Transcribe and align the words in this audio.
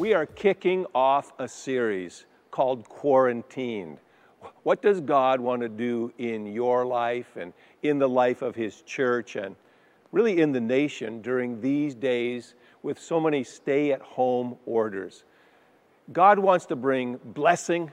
we 0.00 0.14
are 0.14 0.24
kicking 0.24 0.86
off 0.94 1.30
a 1.38 1.46
series 1.46 2.24
called 2.50 2.88
Quarantined. 2.88 3.98
What 4.62 4.80
does 4.80 4.98
God 4.98 5.40
want 5.40 5.60
to 5.60 5.68
do 5.68 6.10
in 6.16 6.46
your 6.46 6.86
life 6.86 7.36
and 7.36 7.52
in 7.82 7.98
the 7.98 8.08
life 8.08 8.40
of 8.40 8.54
His 8.54 8.80
church 8.80 9.36
and 9.36 9.54
really 10.10 10.40
in 10.40 10.52
the 10.52 10.60
nation 10.60 11.20
during 11.20 11.60
these 11.60 11.94
days 11.94 12.54
with 12.82 12.98
so 12.98 13.20
many 13.20 13.44
stay 13.44 13.92
at 13.92 14.00
home 14.00 14.56
orders? 14.64 15.24
God 16.14 16.38
wants 16.38 16.64
to 16.66 16.76
bring 16.76 17.20
blessing 17.22 17.92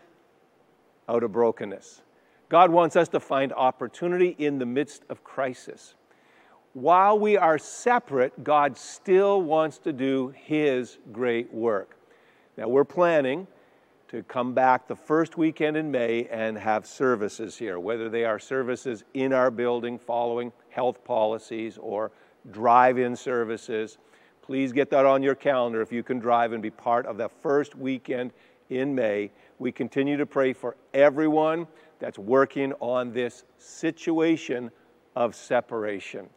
out 1.09 1.23
of 1.23 1.33
brokenness. 1.33 2.03
God 2.47 2.71
wants 2.71 2.95
us 2.95 3.09
to 3.09 3.19
find 3.19 3.51
opportunity 3.51 4.33
in 4.37 4.59
the 4.59 4.65
midst 4.65 5.03
of 5.09 5.25
crisis. 5.25 5.95
While 6.71 7.19
we 7.19 7.35
are 7.35 7.57
separate, 7.57 8.45
God 8.45 8.77
still 8.77 9.41
wants 9.41 9.77
to 9.79 9.91
do 9.91 10.33
His 10.45 10.99
great 11.11 11.53
work. 11.53 11.96
Now, 12.57 12.67
we're 12.67 12.85
planning 12.85 13.45
to 14.07 14.23
come 14.23 14.53
back 14.53 14.87
the 14.87 14.95
first 14.95 15.37
weekend 15.37 15.77
in 15.77 15.91
May 15.91 16.25
and 16.31 16.57
have 16.57 16.87
services 16.87 17.55
here, 17.55 17.77
whether 17.77 18.09
they 18.09 18.25
are 18.25 18.39
services 18.39 19.03
in 19.13 19.31
our 19.31 19.51
building 19.51 19.99
following 19.99 20.51
health 20.69 21.03
policies 21.03 21.77
or 21.77 22.11
drive 22.49 22.97
in 22.97 23.15
services. 23.15 23.99
Please 24.41 24.71
get 24.71 24.89
that 24.89 25.05
on 25.05 25.21
your 25.21 25.35
calendar 25.35 25.81
if 25.81 25.91
you 25.91 26.01
can 26.01 26.17
drive 26.17 26.51
and 26.51 26.63
be 26.63 26.71
part 26.71 27.05
of 27.05 27.17
the 27.17 27.29
first 27.29 27.75
weekend 27.75 28.31
in 28.69 28.95
May. 28.95 29.29
We 29.59 29.71
continue 29.71 30.17
to 30.17 30.25
pray 30.25 30.53
for 30.53 30.77
everyone 30.95 31.67
that's 31.99 32.17
working 32.17 32.73
on 32.79 33.11
this 33.11 33.43
situation 33.59 34.71
of 35.15 35.35
separation. 35.35 36.27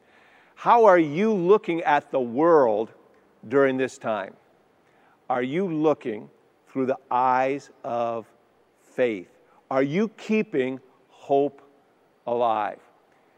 How 0.54 0.84
are 0.84 0.98
you 0.98 1.32
looking 1.32 1.80
at 1.82 2.10
the 2.10 2.20
world 2.20 2.90
during 3.48 3.78
this 3.78 3.96
time? 3.96 4.34
Are 5.30 5.44
you 5.44 5.72
looking 5.72 6.28
through 6.68 6.86
the 6.86 6.98
eyes 7.08 7.70
of 7.84 8.26
faith? 8.82 9.28
Are 9.70 9.82
you 9.82 10.08
keeping 10.08 10.80
hope 11.08 11.62
alive? 12.26 12.80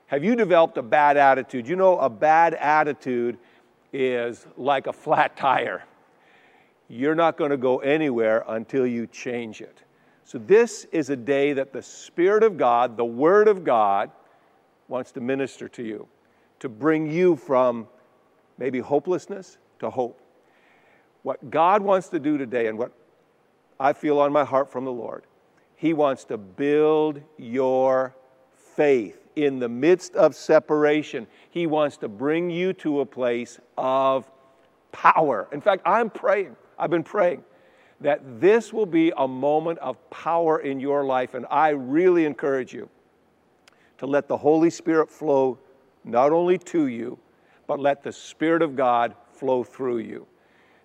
Have 0.07 0.25
you 0.25 0.35
developed 0.35 0.79
a 0.79 0.83
bad 0.83 1.19
attitude? 1.19 1.69
You 1.69 1.77
know, 1.77 1.98
a 1.98 2.09
bad 2.09 2.55
attitude 2.55 3.37
is 3.93 4.47
like 4.57 4.87
a 4.87 4.93
flat 4.95 5.37
tire. 5.37 5.85
You're 6.89 7.15
not 7.15 7.37
going 7.37 7.51
to 7.51 7.59
go 7.59 7.81
anywhere 7.81 8.43
until 8.48 8.87
you 8.87 9.07
change 9.07 9.61
it. 9.61 9.83
So, 10.25 10.39
this 10.39 10.87
is 10.93 11.11
a 11.11 11.17
day 11.17 11.53
that 11.53 11.75
the 11.75 11.83
Spirit 11.83 12.43
of 12.43 12.57
God, 12.57 12.97
the 12.97 13.05
Word 13.05 13.48
of 13.48 13.65
God, 13.65 14.11
wants 14.89 15.13
to 15.13 15.20
minister 15.20 15.69
to 15.69 15.83
you, 15.83 16.09
to 16.61 16.70
bring 16.70 17.11
you 17.11 17.37
from 17.37 17.87
maybe 18.57 18.79
hopelessness 18.79 19.59
to 19.81 19.91
hope. 19.91 20.22
What 21.23 21.51
God 21.51 21.83
wants 21.83 22.09
to 22.09 22.19
do 22.19 22.37
today, 22.37 22.67
and 22.67 22.78
what 22.78 22.92
I 23.78 23.92
feel 23.92 24.19
on 24.19 24.33
my 24.33 24.45
heart 24.45 24.70
from 24.70 24.84
the 24.84 24.92
Lord, 24.92 25.25
He 25.77 25.92
wants 25.92 26.25
to 26.27 26.37
build 26.37 27.23
your 27.39 28.14
faith 28.75 29.19
in 29.37 29.59
the 29.59 29.69
midst 29.69 30.14
of 30.14 30.34
separation. 30.34 31.27
He 31.51 31.67
wants 31.67 31.97
to 31.98 32.09
bring 32.09 32.51
you 32.51 32.73
to 32.75 33.01
a 33.01 33.06
place 33.06 33.59
of 33.79 34.31
power. 34.91 35.48
In 35.53 35.61
fact, 35.61 35.83
I'm 35.87 36.11
praying, 36.11 36.56
I've 36.79 36.91
been 36.91 37.05
praying 37.05 37.45
that 38.01 38.41
this 38.41 38.73
will 38.73 38.86
be 38.86 39.12
a 39.17 39.29
moment 39.29 39.79
of 39.79 40.11
power 40.11 40.59
in 40.59 40.81
your 40.81 41.05
life. 41.05 41.34
And 41.34 41.47
I 41.51 41.69
really 41.69 42.25
encourage 42.25 42.75
you 42.75 42.89
to 43.98 44.07
let 44.07 44.27
the 44.27 44.36
Holy 44.36 44.70
Spirit 44.70 45.09
flow 45.09 45.59
not 46.03 46.33
only 46.33 46.59
to 46.59 46.89
you, 46.89 47.17
but 47.69 47.79
let 47.79 48.03
the 48.03 48.12
Spirit 48.12 48.61
of 48.61 48.75
God 48.75 49.14
flow 49.31 49.62
through 49.62 49.98
you 49.98 50.27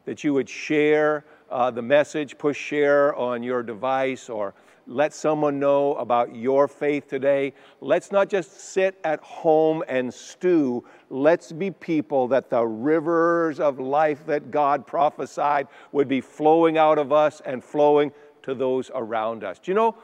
that 0.07 0.23
you 0.23 0.33
would 0.33 0.47
share 0.47 1.25
uh, 1.51 1.69
the 1.69 1.81
message, 1.81 2.37
push 2.37 2.57
share 2.57 3.13
on 3.15 3.43
your 3.43 3.61
device, 3.61 4.29
or 4.29 4.53
let 4.87 5.13
someone 5.13 5.59
know 5.59 5.95
about 5.95 6.33
your 6.33 6.69
faith 6.69 7.09
today. 7.09 7.53
Let's 7.81 8.09
not 8.09 8.29
just 8.29 8.71
sit 8.71 8.97
at 9.03 9.19
home 9.19 9.83
and 9.89 10.13
stew. 10.13 10.85
Let's 11.09 11.51
be 11.51 11.71
people 11.71 12.29
that 12.29 12.49
the 12.49 12.65
rivers 12.65 13.59
of 13.59 13.81
life 13.81 14.25
that 14.27 14.49
God 14.49 14.87
prophesied 14.87 15.67
would 15.91 16.07
be 16.07 16.21
flowing 16.21 16.77
out 16.77 16.97
of 16.97 17.11
us 17.11 17.41
and 17.45 17.61
flowing 17.61 18.13
to 18.43 18.55
those 18.55 18.89
around 18.95 19.43
us. 19.43 19.59
Do 19.59 19.71
you 19.71 19.75
know, 19.75 19.97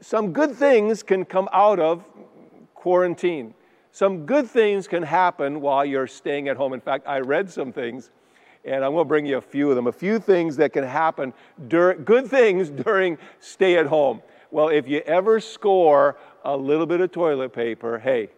some 0.00 0.32
good 0.32 0.56
things 0.56 1.04
can 1.04 1.24
come 1.24 1.48
out 1.52 1.78
of 1.78 2.04
quarantine. 2.74 3.54
Some 3.92 4.26
good 4.26 4.48
things 4.48 4.88
can 4.88 5.04
happen 5.04 5.60
while 5.60 5.84
you're 5.84 6.08
staying 6.08 6.48
at 6.48 6.56
home. 6.56 6.72
In 6.72 6.80
fact, 6.80 7.06
I 7.06 7.20
read 7.20 7.48
some 7.48 7.72
things 7.72 8.10
and 8.64 8.84
I'm 8.84 8.92
going 8.92 9.04
to 9.04 9.08
bring 9.08 9.26
you 9.26 9.36
a 9.36 9.42
few 9.42 9.70
of 9.70 9.76
them. 9.76 9.86
A 9.86 9.92
few 9.92 10.18
things 10.18 10.56
that 10.56 10.72
can 10.72 10.84
happen, 10.84 11.32
during, 11.68 12.04
good 12.04 12.26
things 12.28 12.70
during 12.84 13.18
stay 13.40 13.76
at 13.76 13.86
home. 13.86 14.22
Well, 14.50 14.68
if 14.68 14.88
you 14.88 15.00
ever 15.00 15.40
score 15.40 16.16
a 16.44 16.56
little 16.56 16.86
bit 16.86 17.00
of 17.00 17.12
toilet 17.12 17.52
paper, 17.52 17.98
hey, 17.98 18.30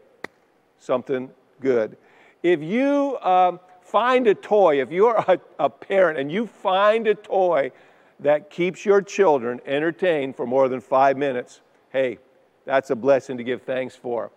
something 0.78 1.30
good. 1.60 1.96
If 2.42 2.62
you 2.62 3.18
um, 3.20 3.60
find 3.82 4.26
a 4.26 4.34
toy, 4.34 4.80
if 4.80 4.90
you're 4.90 5.16
a, 5.16 5.38
a 5.58 5.70
parent 5.70 6.18
and 6.18 6.30
you 6.30 6.46
find 6.46 7.06
a 7.06 7.14
toy 7.14 7.72
that 8.20 8.50
keeps 8.50 8.84
your 8.84 9.02
children 9.02 9.60
entertained 9.66 10.36
for 10.36 10.46
more 10.46 10.68
than 10.68 10.80
five 10.80 11.16
minutes, 11.16 11.60
hey, 11.90 12.18
that's 12.64 12.90
a 12.90 12.96
blessing 12.96 13.36
to 13.36 13.44
give 13.44 13.62
thanks 13.62 13.94
for. 13.94 14.30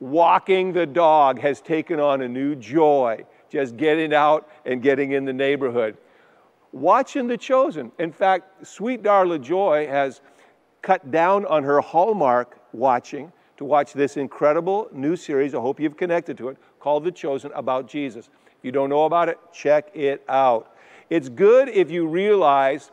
Walking 0.00 0.72
the 0.72 0.86
dog 0.86 1.40
has 1.40 1.60
taken 1.60 1.98
on 1.98 2.20
a 2.20 2.28
new 2.28 2.54
joy 2.54 3.24
just 3.50 3.76
getting 3.76 4.12
out 4.12 4.48
and 4.64 4.82
getting 4.82 5.12
in 5.12 5.24
the 5.24 5.32
neighborhood. 5.32 5.96
Watching 6.72 7.26
The 7.26 7.36
Chosen. 7.36 7.92
In 7.98 8.12
fact, 8.12 8.66
Sweet 8.66 9.02
Darla 9.02 9.40
Joy 9.40 9.86
has 9.86 10.20
cut 10.82 11.10
down 11.10 11.46
on 11.46 11.64
her 11.64 11.80
Hallmark 11.80 12.58
watching 12.72 13.32
to 13.56 13.64
watch 13.64 13.92
this 13.92 14.16
incredible 14.16 14.88
new 14.92 15.16
series. 15.16 15.54
I 15.54 15.60
hope 15.60 15.80
you've 15.80 15.96
connected 15.96 16.36
to 16.38 16.48
it 16.48 16.58
called 16.78 17.04
The 17.04 17.12
Chosen 17.12 17.50
about 17.54 17.88
Jesus. 17.88 18.28
If 18.46 18.64
you 18.64 18.72
don't 18.72 18.90
know 18.90 19.04
about 19.04 19.28
it, 19.28 19.38
check 19.52 19.90
it 19.94 20.22
out. 20.28 20.74
It's 21.10 21.28
good 21.28 21.68
if 21.68 21.90
you 21.90 22.06
realize 22.06 22.90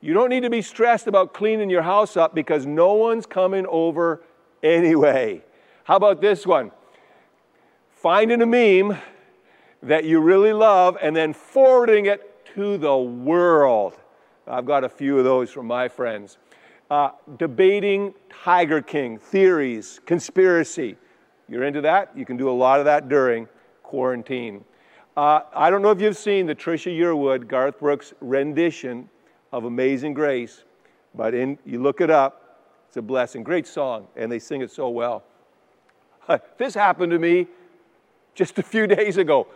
you 0.00 0.14
don't 0.14 0.28
need 0.28 0.42
to 0.42 0.50
be 0.50 0.62
stressed 0.62 1.06
about 1.06 1.32
cleaning 1.32 1.70
your 1.70 1.82
house 1.82 2.16
up 2.16 2.34
because 2.34 2.66
no 2.66 2.94
one's 2.94 3.24
coming 3.24 3.66
over 3.66 4.22
anyway. 4.62 5.42
How 5.84 5.96
about 5.96 6.20
this 6.20 6.46
one? 6.46 6.72
Finding 7.90 8.42
a 8.42 8.46
meme 8.46 9.00
that 9.82 10.04
you 10.04 10.20
really 10.20 10.52
love 10.52 10.96
and 11.02 11.14
then 11.14 11.32
forwarding 11.32 12.06
it 12.06 12.46
to 12.54 12.78
the 12.78 12.96
world. 12.96 13.94
I've 14.46 14.66
got 14.66 14.84
a 14.84 14.88
few 14.88 15.18
of 15.18 15.24
those 15.24 15.50
from 15.50 15.66
my 15.66 15.88
friends. 15.88 16.38
Uh, 16.90 17.10
debating 17.38 18.14
Tiger 18.28 18.82
King, 18.82 19.18
theories, 19.18 20.00
conspiracy. 20.04 20.96
You're 21.48 21.64
into 21.64 21.80
that? 21.80 22.10
You 22.14 22.24
can 22.24 22.36
do 22.36 22.50
a 22.50 22.52
lot 22.52 22.78
of 22.78 22.84
that 22.84 23.08
during 23.08 23.48
quarantine. 23.82 24.64
Uh, 25.16 25.40
I 25.54 25.70
don't 25.70 25.82
know 25.82 25.90
if 25.90 26.00
you've 26.00 26.16
seen 26.16 26.46
the 26.46 26.54
Trisha 26.54 26.96
Yearwood, 26.96 27.48
Garth 27.48 27.78
Brooks 27.78 28.14
rendition 28.20 29.08
of 29.52 29.64
Amazing 29.64 30.14
Grace, 30.14 30.64
but 31.14 31.34
in, 31.34 31.58
you 31.64 31.82
look 31.82 32.00
it 32.00 32.10
up, 32.10 32.68
it's 32.88 32.96
a 32.96 33.02
blessing. 33.02 33.42
Great 33.42 33.66
song, 33.66 34.06
and 34.16 34.30
they 34.30 34.38
sing 34.38 34.62
it 34.62 34.70
so 34.70 34.88
well. 34.88 35.24
this 36.58 36.74
happened 36.74 37.12
to 37.12 37.18
me 37.18 37.46
just 38.34 38.58
a 38.58 38.62
few 38.62 38.86
days 38.98 39.16
ago 39.16 39.46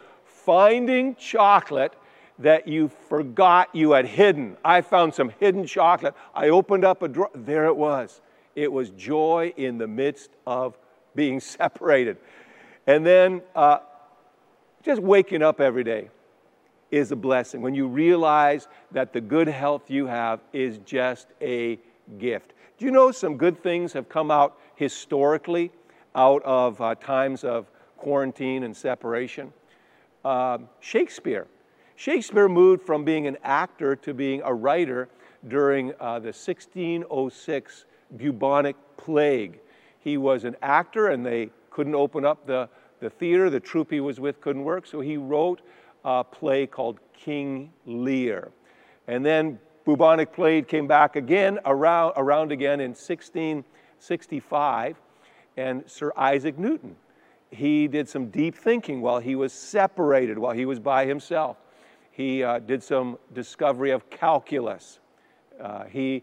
finding 0.47 1.17
chocolate 1.17 1.93
that 2.39 2.69
you 2.69 2.89
forgot 3.09 3.69
you 3.75 3.93
had 3.93 4.07
hidden. 4.07 4.57
I 4.65 4.81
found 4.81 5.13
some 5.13 5.31
hidden 5.41 5.67
chocolate. 5.67 6.15
I 6.35 6.51
opened 6.51 6.85
up 6.85 7.03
a 7.03 7.09
drawer. 7.09 7.31
There 7.35 7.67
it 7.67 7.77
was. 7.77 8.21
It 8.55 8.71
was 8.71 8.91
joy 8.91 9.53
in 9.57 9.79
the 9.79 9.89
midst 9.89 10.31
of 10.47 10.79
being 11.15 11.41
separated. 11.59 12.17
And 12.87 13.05
then 13.05 13.43
uh, 13.55 13.79
just 14.83 15.03
waking 15.03 15.43
up 15.43 15.61
every 15.61 15.83
day 15.83 16.11
is 16.93 17.11
a 17.11 17.17
blessing 17.17 17.61
when 17.61 17.75
you 17.75 17.89
realize 17.89 18.69
that 18.93 19.13
the 19.13 19.21
good 19.21 19.49
health 19.49 19.91
you 19.91 20.07
have 20.07 20.41
is 20.53 20.79
just 20.79 21.27
a 21.43 21.79
gift. 22.19 22.53
Do 22.79 22.85
you 22.85 22.93
know 22.93 23.11
some 23.11 23.37
good 23.37 23.61
things 23.61 23.93
have 23.95 24.09
come 24.09 24.31
out 24.31 24.59
historically 24.77 25.73
out 26.15 26.43
of 26.45 26.81
uh, 26.81 26.95
times 26.95 27.43
of 27.43 27.67
quarantine 27.97 28.63
and 28.63 28.77
separation? 28.77 29.53
Uh, 30.27 30.59
Shakespeare. 30.81 31.47
Shakespeare 31.95 32.49
moved 32.49 32.83
from 32.83 33.05
being 33.05 33.29
an 33.29 33.37
actor 33.45 33.95
to 33.97 34.13
being 34.13 34.43
a 34.45 34.53
writer 34.53 35.09
during 35.47 35.93
uh, 36.01 36.19
the 36.19 36.33
1606 36.33 37.85
bubonic 38.17 38.75
plague. 38.97 39.61
He 40.01 40.17
was 40.17 40.43
an 40.45 40.57
actor, 40.63 41.09
and 41.09 41.25
they 41.25 41.51
couldn't 41.71 41.95
open 41.95 42.25
up 42.25 42.45
the, 42.45 42.69
the 42.99 43.09
theater. 43.09 43.51
The 43.51 43.61
troupe 43.61 43.93
he 43.93 44.01
was 44.01 44.19
with 44.19 44.41
couldn't 44.41 44.65
work, 44.65 44.85
so 44.87 45.01
he 45.01 45.17
wrote 45.17 45.63
a 46.05 46.25
play 46.25 46.67
called 46.67 46.99
King 47.13 47.73
Lear. 47.87 48.51
And 49.07 49.25
then 49.25 49.61
bubonic 49.85 50.33
plague 50.33 50.67
came 50.67 50.89
back 50.89 51.15
again, 51.15 51.61
around, 51.65 52.15
around 52.17 52.51
again 52.51 52.81
in 52.81 52.91
1665, 52.91 54.97
and 55.57 55.85
Sir 55.87 56.13
Isaac 56.17 56.59
Newton 56.59 56.97
he 57.51 57.89
did 57.89 58.09
some 58.09 58.29
deep 58.29 58.55
thinking 58.55 59.01
while 59.01 59.19
he 59.19 59.35
was 59.35 59.53
separated, 59.53 60.39
while 60.39 60.55
he 60.55 60.67
was 60.67 60.79
by 60.79 61.07
himself. 61.07 61.57
He 62.11 62.43
uh, 62.43 62.61
did 62.61 62.83
some 62.83 63.19
discovery 63.35 63.91
of 63.91 64.09
calculus. 64.11 65.01
Uh, 65.61 65.85
he 65.85 66.23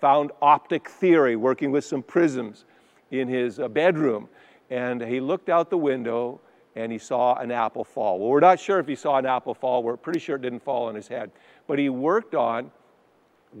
found 0.00 0.32
optic 0.40 0.88
theory 0.88 1.36
working 1.36 1.70
with 1.70 1.84
some 1.84 2.02
prisms 2.02 2.64
in 3.10 3.28
his 3.28 3.60
uh, 3.60 3.68
bedroom. 3.68 4.28
And 4.70 5.02
he 5.02 5.20
looked 5.20 5.48
out 5.48 5.70
the 5.70 5.78
window 5.78 6.40
and 6.74 6.90
he 6.90 6.98
saw 6.98 7.34
an 7.36 7.50
apple 7.50 7.84
fall. 7.84 8.18
Well, 8.18 8.30
we're 8.30 8.40
not 8.40 8.58
sure 8.58 8.78
if 8.78 8.86
he 8.86 8.94
saw 8.94 9.18
an 9.18 9.26
apple 9.26 9.54
fall. 9.54 9.82
We're 9.82 9.96
pretty 9.96 10.20
sure 10.20 10.36
it 10.36 10.42
didn't 10.42 10.62
fall 10.62 10.88
on 10.88 10.94
his 10.94 11.06
head. 11.06 11.30
But 11.66 11.78
he 11.78 11.88
worked 11.88 12.34
on 12.34 12.70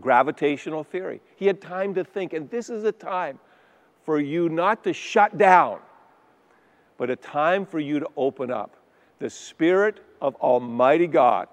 gravitational 0.00 0.84
theory. 0.84 1.20
He 1.36 1.46
had 1.46 1.60
time 1.60 1.94
to 1.94 2.04
think. 2.04 2.32
And 2.32 2.48
this 2.50 2.70
is 2.70 2.84
a 2.84 2.92
time 2.92 3.38
for 4.04 4.18
you 4.18 4.48
not 4.48 4.82
to 4.84 4.92
shut 4.92 5.36
down, 5.36 5.80
but 7.02 7.10
a 7.10 7.16
time 7.16 7.66
for 7.66 7.80
you 7.80 7.98
to 7.98 8.06
open 8.16 8.52
up. 8.52 8.76
The 9.18 9.28
Spirit 9.28 9.98
of 10.20 10.36
Almighty 10.36 11.08
God 11.08 11.48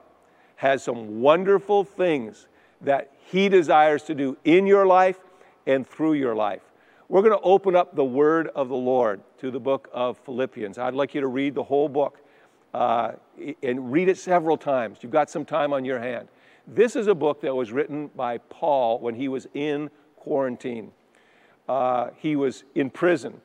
has 0.57 0.83
some 0.83 1.21
wonderful 1.21 1.83
things 1.83 2.45
that 2.81 3.11
He 3.31 3.49
desires 3.49 4.03
to 4.03 4.13
do 4.13 4.37
in 4.43 4.67
your 4.67 4.85
life 4.85 5.17
and 5.65 5.87
through 5.87 6.13
your 6.13 6.35
life. 6.35 6.61
We're 7.07 7.23
going 7.23 7.35
to 7.35 7.43
open 7.43 7.75
up 7.75 7.95
the 7.95 8.05
Word 8.05 8.49
of 8.49 8.69
the 8.69 8.75
Lord 8.75 9.21
to 9.39 9.49
the 9.49 9.59
book 9.59 9.89
of 9.91 10.19
Philippians. 10.19 10.77
I'd 10.77 10.93
like 10.93 11.15
you 11.15 11.21
to 11.21 11.27
read 11.27 11.55
the 11.55 11.63
whole 11.63 11.89
book 11.89 12.19
uh, 12.75 13.13
and 13.63 13.91
read 13.91 14.07
it 14.07 14.19
several 14.19 14.55
times. 14.55 14.99
You've 15.01 15.11
got 15.11 15.31
some 15.31 15.45
time 15.45 15.73
on 15.73 15.83
your 15.83 15.97
hand. 15.97 16.27
This 16.67 16.95
is 16.95 17.07
a 17.07 17.15
book 17.15 17.41
that 17.41 17.55
was 17.55 17.71
written 17.71 18.11
by 18.15 18.37
Paul 18.37 18.99
when 18.99 19.15
he 19.15 19.27
was 19.27 19.47
in 19.55 19.89
quarantine. 20.15 20.91
Uh, 21.67 22.09
he 22.17 22.35
was 22.35 22.65
in 22.75 22.91
prison. 22.91 23.41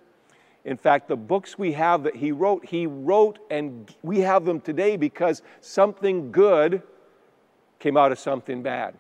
In 0.65 0.77
fact, 0.79 1.09
the 1.09 1.17
books 1.17 1.59
we 1.59 1.73
have 1.73 2.05
that 2.05 2.17
he 2.17 2.33
wrote, 2.33 2.65
he 2.65 2.87
wrote, 2.87 3.39
and 3.51 3.95
we 4.03 4.21
have 4.21 4.45
them 4.45 4.61
today 4.61 4.97
because 4.97 5.43
something 5.61 6.33
good 6.33 6.83
came 7.79 7.97
out 7.99 8.13
of 8.13 8.19
something 8.19 8.63
bad. 8.63 8.95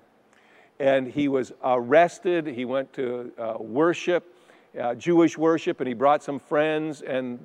And 0.78 1.08
he 1.08 1.28
was 1.28 1.52
arrested. 1.62 2.46
He 2.46 2.66
went 2.66 2.92
to 2.94 3.32
uh, 3.38 3.54
worship, 3.58 4.34
uh, 4.78 4.94
Jewish 4.94 5.38
worship, 5.38 5.80
and 5.80 5.88
he 5.88 5.94
brought 5.94 6.22
some 6.22 6.38
friends, 6.38 7.00
and 7.00 7.38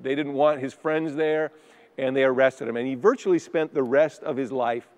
they 0.00 0.14
didn't 0.14 0.32
want 0.32 0.60
his 0.60 0.72
friends 0.72 1.14
there, 1.14 1.52
and 1.98 2.16
they 2.16 2.24
arrested 2.24 2.68
him. 2.68 2.76
And 2.76 2.86
he 2.86 2.94
virtually 2.94 3.38
spent 3.38 3.74
the 3.74 3.82
rest 3.82 4.22
of 4.22 4.36
his 4.36 4.50
life 4.50 4.88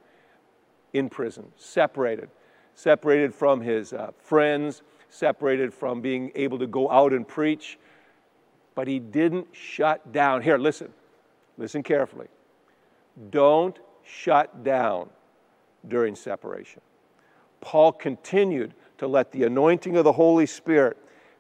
in 0.93 1.09
prison, 1.09 1.51
separated, 1.57 2.31
separated 2.75 3.35
from 3.35 3.61
his 3.61 3.93
uh, 3.93 4.13
friends, 4.17 4.83
separated 5.09 5.75
from 5.75 6.01
being 6.01 6.31
able 6.37 6.59
to 6.59 6.69
go 6.69 6.89
out 6.91 7.13
and 7.13 7.27
preach. 7.27 7.79
But 8.75 8.89
he 8.89 8.99
didn't 8.99 9.49
shut 9.53 10.13
down. 10.13 10.43
Here, 10.43 10.59
listen, 10.59 10.93
listen 11.59 11.83
carefully. 11.83 12.27
Don't 13.31 13.79
shut 14.03 14.65
down 14.65 15.09
during 15.87 16.15
separation. 16.15 16.81
Paul 17.61 17.93
continued 17.93 18.75
to 18.99 19.07
let 19.07 19.33
the 19.33 19.45
anointing 19.45 19.97
of 19.97 20.05
the 20.05 20.13
Holy 20.13 20.47
Spirit 20.47 20.97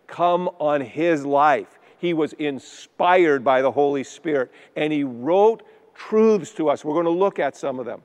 come 0.06 0.48
on 0.58 0.80
his 0.80 1.24
life. 1.24 1.78
He 1.98 2.14
was 2.14 2.32
inspired 2.34 3.44
by 3.44 3.62
the 3.62 3.70
Holy 3.70 4.04
Spirit 4.04 4.50
and 4.76 4.92
he 4.92 5.04
wrote 5.04 5.62
truths 5.94 6.52
to 6.52 6.68
us. 6.68 6.84
We're 6.84 6.94
going 6.94 7.04
to 7.04 7.10
look 7.10 7.38
at 7.38 7.56
some 7.56 7.78
of 7.78 7.86
them 7.86 8.02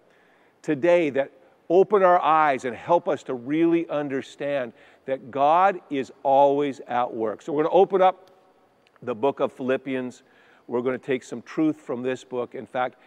today 0.61 1.09
that 1.11 1.31
open 1.69 2.03
our 2.03 2.21
eyes 2.21 2.65
and 2.65 2.75
help 2.75 3.07
us 3.07 3.23
to 3.23 3.33
really 3.33 3.87
understand 3.89 4.73
that 5.05 5.31
God 5.31 5.79
is 5.89 6.11
always 6.23 6.79
at 6.87 7.13
work. 7.13 7.41
So 7.41 7.53
we're 7.53 7.63
going 7.63 7.71
to 7.71 7.77
open 7.77 8.01
up 8.01 8.28
the 9.01 9.15
book 9.15 9.39
of 9.39 9.51
Philippians. 9.53 10.23
We're 10.67 10.81
going 10.81 10.99
to 10.99 11.05
take 11.05 11.23
some 11.23 11.41
truth 11.41 11.77
from 11.77 12.03
this 12.03 12.23
book. 12.23 12.55
In 12.55 12.65
fact, 12.65 12.97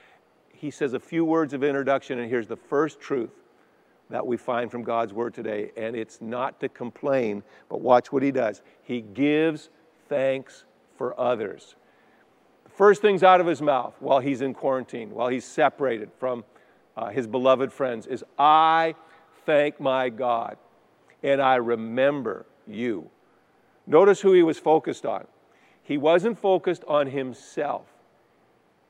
he 0.53 0.71
says 0.71 0.95
a 0.95 1.01
few 1.01 1.25
words 1.25 1.55
of 1.55 1.65
introduction, 1.65 2.19
and 2.19 2.31
here's 2.31 2.47
the 2.47 2.57
first 2.57 3.01
truth 3.01 3.31
that 4.11 4.27
we 4.27 4.37
find 4.37 4.71
from 4.71 4.83
God's 4.83 5.13
word 5.13 5.35
today. 5.35 5.71
And 5.77 5.97
it's 5.97 6.21
not 6.21 6.61
to 6.61 6.69
complain, 6.69 7.43
but 7.69 7.81
watch 7.81 8.13
what 8.13 8.23
he 8.23 8.31
does. 8.31 8.63
He 8.83 9.01
gives 9.01 9.71
thanks 10.09 10.65
for 10.97 11.19
others. 11.19 11.77
The 12.65 12.71
first 12.71 13.01
things 13.03 13.23
out 13.23 13.41
of 13.41 13.47
his 13.47 13.63
mouth 13.63 13.95
while 14.01 14.21
he's 14.21 14.41
in 14.41 14.55
quarantine, 14.55 15.11
while 15.11 15.29
he's 15.29 15.45
separated 15.45 16.11
from 16.19 16.45
uh, 16.97 17.09
his 17.09 17.27
beloved 17.27 17.73
friends, 17.73 18.07
is 18.07 18.23
I 18.39 18.95
thank 19.47 19.81
my 19.81 20.11
God 20.11 20.59
and 21.23 21.41
I 21.41 21.57
remember 21.57 22.47
you. 22.67 23.11
Notice 23.87 24.21
who 24.21 24.33
he 24.33 24.43
was 24.43 24.59
focused 24.59 25.07
on. 25.07 25.27
He 25.85 25.99
wasn't 25.99 26.39
focused 26.39 26.85
on 26.87 27.09
himself, 27.09 27.87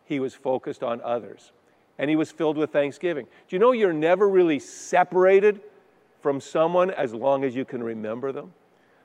he 0.05 0.21
was 0.21 0.35
focused 0.35 0.83
on 0.83 1.01
others 1.03 1.53
and 1.99 2.11
he 2.11 2.17
was 2.17 2.31
filled 2.31 2.57
with 2.57 2.71
thanksgiving. 2.71 3.27
Do 3.49 3.57
you 3.57 3.61
know 3.61 3.73
you're 3.73 3.93
never 3.93 4.29
really 4.29 4.59
separated 4.59 5.61
from 6.21 6.41
someone 6.41 6.91
as 6.91 7.15
long 7.15 7.45
as 7.45 7.55
you 7.55 7.65
can 7.65 7.83
remember 7.83 8.33
them? 8.33 8.53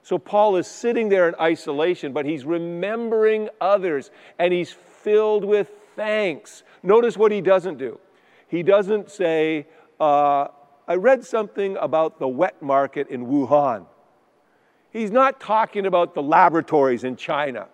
So 0.03 0.17
Paul 0.17 0.55
is 0.55 0.67
sitting 0.67 1.09
there 1.09 1.27
in 1.27 1.35
isolation, 1.39 2.13
but 2.13 2.25
he's 2.25 2.45
remembering 2.45 3.49
others 3.59 4.09
and 4.39 4.53
he's 4.53 4.71
filled 4.71 5.43
with 5.43 5.69
thanks. 5.95 6.63
Notice 6.81 7.17
what 7.17 7.31
he 7.31 7.41
doesn't 7.41 7.77
do. 7.77 7.99
He 8.47 8.63
doesn't 8.63 9.11
say, 9.11 9.67
uh, 9.99 10.47
I 10.87 10.95
read 10.95 11.25
something 11.25 11.75
about 11.77 12.19
the 12.19 12.27
wet 12.27 12.61
market 12.61 13.09
in 13.09 13.27
Wuhan. 13.27 13.85
He's 14.91 15.11
not 15.11 15.41
talking 15.41 15.85
about 15.85 16.15
the 16.15 16.23
laboratories 16.23 17.03
in 17.03 17.17
China. 17.17 17.67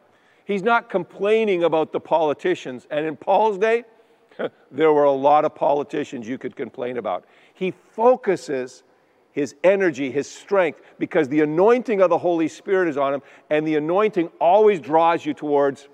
He's 0.46 0.64
not 0.64 0.90
complaining 0.90 1.64
about 1.64 1.92
the 1.92 2.00
politicians. 2.00 2.88
And 2.92 3.06
in 3.06 3.16
Paul's 3.16 3.58
day, 3.58 3.86
there 4.72 4.92
were 4.92 5.06
a 5.06 5.12
lot 5.12 5.46
of 5.46 5.56
politicians 5.56 6.28
you 6.28 6.38
could 6.38 6.56
complain 6.56 6.98
about. 6.98 7.26
He 7.54 7.72
focuses 7.92 8.84
his 9.32 9.56
energy, 9.64 10.12
his 10.12 10.30
strength, 10.30 10.82
because 11.00 11.28
the 11.28 11.42
anointing 11.42 12.02
of 12.02 12.10
the 12.10 12.18
Holy 12.18 12.48
Spirit 12.48 12.88
is 12.88 12.98
on 12.98 13.16
him, 13.16 13.22
and 13.50 13.66
the 13.66 13.76
anointing 13.76 14.30
always 14.40 14.80
draws 14.80 15.26
you 15.26 15.34
towards 15.34 15.88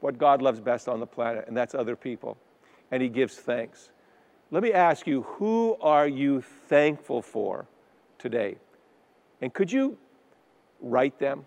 what 0.00 0.18
God 0.18 0.42
loves 0.42 0.60
best 0.60 0.88
on 0.88 1.00
the 1.00 1.06
planet, 1.06 1.44
and 1.46 1.56
that's 1.56 1.74
other 1.74 1.96
people. 1.96 2.36
And 2.90 3.02
he 3.02 3.08
gives 3.08 3.36
thanks. 3.36 3.90
Let 4.50 4.62
me 4.62 4.72
ask 4.72 5.06
you, 5.06 5.22
who 5.22 5.76
are 5.80 6.06
you 6.06 6.42
thankful 6.68 7.22
for 7.22 7.66
today? 8.18 8.56
And 9.40 9.52
could 9.52 9.70
you 9.70 9.96
write 10.80 11.18
them? 11.18 11.46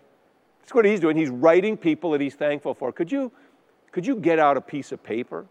That's 0.70 0.76
what 0.76 0.84
he's 0.84 1.00
doing. 1.00 1.16
He's 1.16 1.30
writing 1.30 1.76
people 1.76 2.12
that 2.12 2.20
he's 2.20 2.36
thankful 2.36 2.74
for. 2.74 2.92
Could 2.92 3.10
you 3.10 3.32
could 3.90 4.06
you 4.06 4.14
get 4.14 4.38
out 4.38 4.56
a 4.56 4.60
piece 4.60 4.92
of 4.92 5.02
paper, 5.02 5.46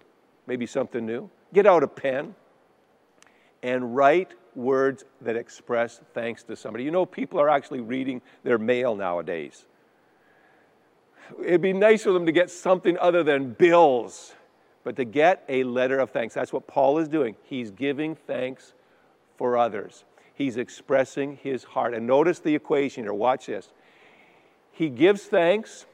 maybe 0.48 0.66
something 0.66 1.06
new? 1.06 1.30
Get 1.54 1.68
out 1.68 1.84
a 1.84 1.90
pen 1.90 2.36
and 3.62 3.94
write 3.94 4.36
words 4.56 5.04
that 5.20 5.36
express 5.36 6.00
thanks 6.14 6.44
to 6.44 6.56
somebody. 6.56 6.86
You 6.86 6.92
know, 6.92 7.06
people 7.06 7.38
are 7.38 7.50
actually 7.50 7.82
reading 7.82 8.22
their 8.46 8.58
mail 8.58 8.96
nowadays. 8.96 9.66
It'd 11.44 11.62
be 11.62 11.74
nice 11.74 12.04
for 12.04 12.14
them 12.14 12.26
to 12.26 12.32
get 12.32 12.50
something 12.50 12.98
other 12.98 13.22
than 13.22 13.52
bills, 13.52 14.34
but 14.86 14.96
to 14.96 15.04
get 15.04 15.44
a 15.50 15.66
letter 15.66 16.00
of 16.00 16.12
thanks. 16.12 16.34
That's 16.34 16.54
what 16.54 16.66
Paul 16.66 16.98
is 16.98 17.10
doing. 17.10 17.36
He's 17.44 17.72
giving 17.72 18.16
thanks 18.16 18.74
for 19.38 19.58
others, 19.58 20.06
he's 20.34 20.56
expressing 20.56 21.40
his 21.44 21.66
heart. 21.66 21.94
And 21.94 22.08
notice 22.08 22.40
the 22.40 22.56
equation 22.56 23.04
here. 23.04 23.14
Watch 23.14 23.48
this. 23.48 23.74
He 24.80 24.90
gives 24.90 25.24
thanks 25.24 25.86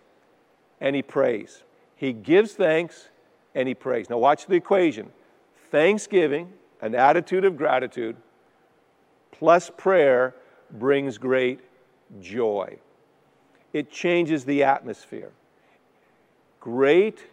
and 0.79 0.95
he 0.95 1.01
prays. 1.01 1.63
He 1.95 2.13
gives 2.13 2.53
thanks 2.53 3.09
and 3.55 3.67
he 3.67 3.73
prays. 3.73 4.11
Now, 4.11 4.19
watch 4.19 4.45
the 4.45 4.53
equation 4.53 5.11
thanksgiving, 5.71 6.53
an 6.81 6.93
attitude 6.93 7.45
of 7.45 7.57
gratitude, 7.57 8.15
plus 9.31 9.71
prayer 9.75 10.35
brings 10.69 11.17
great 11.17 11.61
joy. 12.21 12.77
It 13.73 13.89
changes 13.89 14.45
the 14.45 14.61
atmosphere. 14.61 15.31
Great 16.59 17.25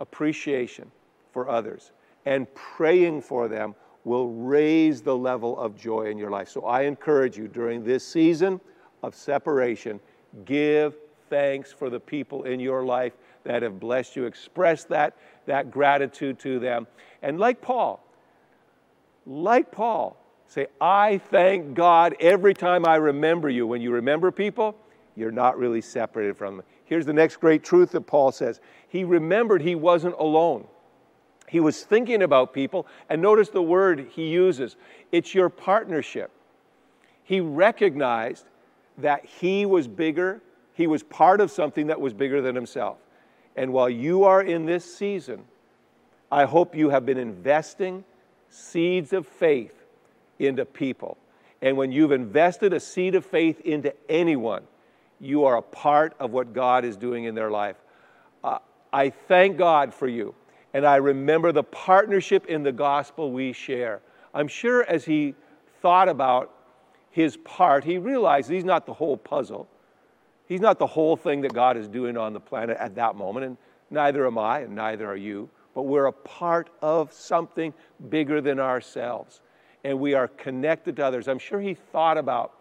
appreciation 0.00 0.90
for 1.30 1.46
others 1.50 1.92
and 2.24 2.46
praying 2.54 3.20
for 3.20 3.48
them 3.48 3.74
will 4.04 4.30
raise 4.30 5.02
the 5.02 5.14
level 5.14 5.58
of 5.58 5.76
joy 5.76 6.06
in 6.06 6.16
your 6.16 6.30
life. 6.30 6.48
So 6.48 6.64
I 6.64 6.84
encourage 6.84 7.36
you 7.36 7.48
during 7.48 7.84
this 7.84 8.02
season 8.02 8.62
of 9.02 9.14
separation, 9.14 10.00
give 10.44 10.94
thanks 11.28 11.72
for 11.72 11.90
the 11.90 12.00
people 12.00 12.44
in 12.44 12.60
your 12.60 12.84
life 12.84 13.12
that 13.44 13.62
have 13.62 13.80
blessed 13.80 14.16
you. 14.16 14.26
Express 14.26 14.84
that, 14.84 15.16
that 15.46 15.70
gratitude 15.70 16.38
to 16.40 16.58
them. 16.58 16.86
And 17.22 17.38
like 17.38 17.60
Paul, 17.60 18.04
like 19.24 19.70
Paul, 19.70 20.16
say, 20.46 20.66
I 20.80 21.18
thank 21.18 21.74
God 21.74 22.14
every 22.20 22.54
time 22.54 22.86
I 22.86 22.96
remember 22.96 23.48
you. 23.48 23.66
When 23.66 23.80
you 23.80 23.90
remember 23.92 24.30
people, 24.30 24.76
you're 25.16 25.32
not 25.32 25.58
really 25.58 25.80
separated 25.80 26.36
from 26.36 26.58
them. 26.58 26.66
Here's 26.84 27.06
the 27.06 27.12
next 27.12 27.36
great 27.36 27.64
truth 27.64 27.92
that 27.92 28.02
Paul 28.02 28.30
says 28.32 28.60
He 28.88 29.04
remembered 29.04 29.62
he 29.62 29.74
wasn't 29.74 30.14
alone. 30.18 30.66
He 31.48 31.60
was 31.60 31.84
thinking 31.84 32.22
about 32.22 32.52
people, 32.52 32.86
and 33.08 33.22
notice 33.22 33.48
the 33.48 33.62
word 33.62 34.08
he 34.10 34.28
uses 34.28 34.76
it's 35.12 35.34
your 35.34 35.48
partnership. 35.48 36.30
He 37.22 37.40
recognized 37.40 38.46
that 38.98 39.24
he 39.24 39.66
was 39.66 39.88
bigger, 39.88 40.42
he 40.72 40.86
was 40.86 41.02
part 41.02 41.40
of 41.40 41.50
something 41.50 41.88
that 41.88 42.00
was 42.00 42.12
bigger 42.12 42.40
than 42.40 42.54
himself. 42.54 42.98
And 43.56 43.72
while 43.72 43.88
you 43.88 44.24
are 44.24 44.42
in 44.42 44.66
this 44.66 44.84
season, 44.96 45.44
I 46.30 46.44
hope 46.44 46.74
you 46.74 46.90
have 46.90 47.06
been 47.06 47.18
investing 47.18 48.04
seeds 48.48 49.12
of 49.12 49.26
faith 49.26 49.84
into 50.38 50.64
people. 50.64 51.16
And 51.62 51.76
when 51.76 51.92
you've 51.92 52.12
invested 52.12 52.72
a 52.72 52.80
seed 52.80 53.14
of 53.14 53.24
faith 53.24 53.60
into 53.60 53.94
anyone, 54.08 54.64
you 55.20 55.44
are 55.44 55.56
a 55.56 55.62
part 55.62 56.14
of 56.20 56.32
what 56.32 56.52
God 56.52 56.84
is 56.84 56.96
doing 56.96 57.24
in 57.24 57.34
their 57.34 57.50
life. 57.50 57.76
Uh, 58.44 58.58
I 58.92 59.10
thank 59.10 59.56
God 59.56 59.94
for 59.94 60.06
you, 60.06 60.34
and 60.74 60.86
I 60.86 60.96
remember 60.96 61.52
the 61.52 61.64
partnership 61.64 62.46
in 62.46 62.62
the 62.62 62.72
gospel 62.72 63.32
we 63.32 63.52
share. 63.52 64.00
I'm 64.34 64.48
sure 64.48 64.84
as 64.84 65.04
he 65.04 65.34
thought 65.80 66.08
about 66.08 66.52
his 67.16 67.38
part, 67.38 67.82
he 67.82 67.96
realizes 67.96 68.50
he's 68.50 68.62
not 68.62 68.84
the 68.84 68.92
whole 68.92 69.16
puzzle. 69.16 69.66
He's 70.44 70.60
not 70.60 70.78
the 70.78 70.86
whole 70.86 71.16
thing 71.16 71.40
that 71.40 71.54
God 71.54 71.78
is 71.78 71.88
doing 71.88 72.18
on 72.18 72.34
the 72.34 72.40
planet 72.40 72.76
at 72.78 72.94
that 72.96 73.16
moment, 73.16 73.46
and 73.46 73.56
neither 73.88 74.26
am 74.26 74.36
I, 74.36 74.60
and 74.60 74.74
neither 74.74 75.06
are 75.10 75.16
you. 75.16 75.48
But 75.74 75.84
we're 75.84 76.04
a 76.04 76.12
part 76.12 76.68
of 76.82 77.10
something 77.14 77.72
bigger 78.10 78.42
than 78.42 78.60
ourselves, 78.60 79.40
and 79.82 79.98
we 79.98 80.12
are 80.12 80.28
connected 80.28 80.96
to 80.96 81.06
others. 81.06 81.26
I'm 81.26 81.38
sure 81.38 81.58
he 81.58 81.72
thought 81.72 82.18
about 82.18 82.52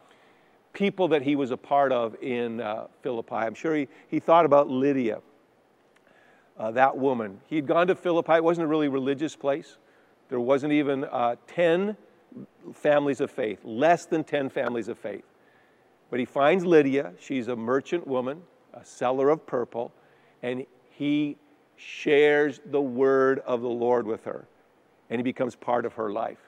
people 0.71 1.09
that 1.09 1.21
he 1.21 1.35
was 1.35 1.51
a 1.51 1.57
part 1.57 1.91
of 1.91 2.15
in 2.23 2.61
uh, 2.61 2.87
Philippi. 3.01 3.35
I'm 3.35 3.55
sure 3.55 3.75
he, 3.75 3.89
he 4.07 4.21
thought 4.21 4.45
about 4.45 4.69
Lydia, 4.69 5.19
uh, 6.57 6.71
that 6.71 6.95
woman. 6.95 7.41
He'd 7.47 7.67
gone 7.67 7.87
to 7.87 7.95
Philippi, 7.95 8.35
it 8.35 8.43
wasn't 8.45 8.63
a 8.63 8.69
really 8.69 8.87
religious 8.87 9.35
place. 9.35 9.75
There 10.29 10.39
wasn't 10.39 10.71
even 10.71 11.03
uh, 11.03 11.35
10 11.47 11.97
families 12.73 13.21
of 13.21 13.31
faith, 13.31 13.59
less 13.63 14.05
than 14.05 14.23
10 14.23 14.49
families 14.49 14.87
of 14.87 14.97
faith. 14.97 15.25
But 16.09 16.19
he 16.19 16.25
finds 16.25 16.65
Lydia. 16.65 17.13
She's 17.19 17.47
a 17.47 17.55
merchant 17.55 18.05
woman, 18.07 18.41
a 18.73 18.85
seller 18.85 19.29
of 19.29 19.45
purple, 19.45 19.91
and 20.43 20.65
he 20.91 21.37
shares 21.77 22.61
the 22.65 22.81
word 22.81 23.39
of 23.39 23.61
the 23.61 23.69
Lord 23.69 24.05
with 24.05 24.23
her, 24.25 24.47
and 25.09 25.19
he 25.19 25.23
becomes 25.23 25.55
part 25.55 25.85
of 25.85 25.93
her 25.93 26.11
life. 26.11 26.39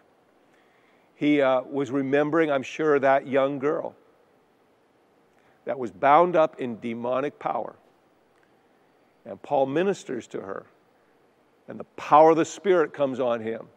He 1.15 1.41
uh, 1.41 1.61
was 1.61 1.89
remembering, 1.89 2.51
I'm 2.51 2.63
sure, 2.63 2.99
that 2.99 3.27
young 3.27 3.59
girl 3.59 3.95
that 5.65 5.77
was 5.77 5.91
bound 5.91 6.35
up 6.35 6.61
in 6.61 6.79
demonic 6.79 7.39
power. 7.39 7.75
And 9.25 9.41
Paul 9.41 9.65
ministers 9.65 10.27
to 10.27 10.39
her, 10.39 10.65
and 11.67 11.77
the 11.77 11.83
power 11.83 12.29
of 12.31 12.37
the 12.37 12.45
Spirit 12.45 12.93
comes 12.93 13.19
on 13.19 13.41
him, 13.41 13.67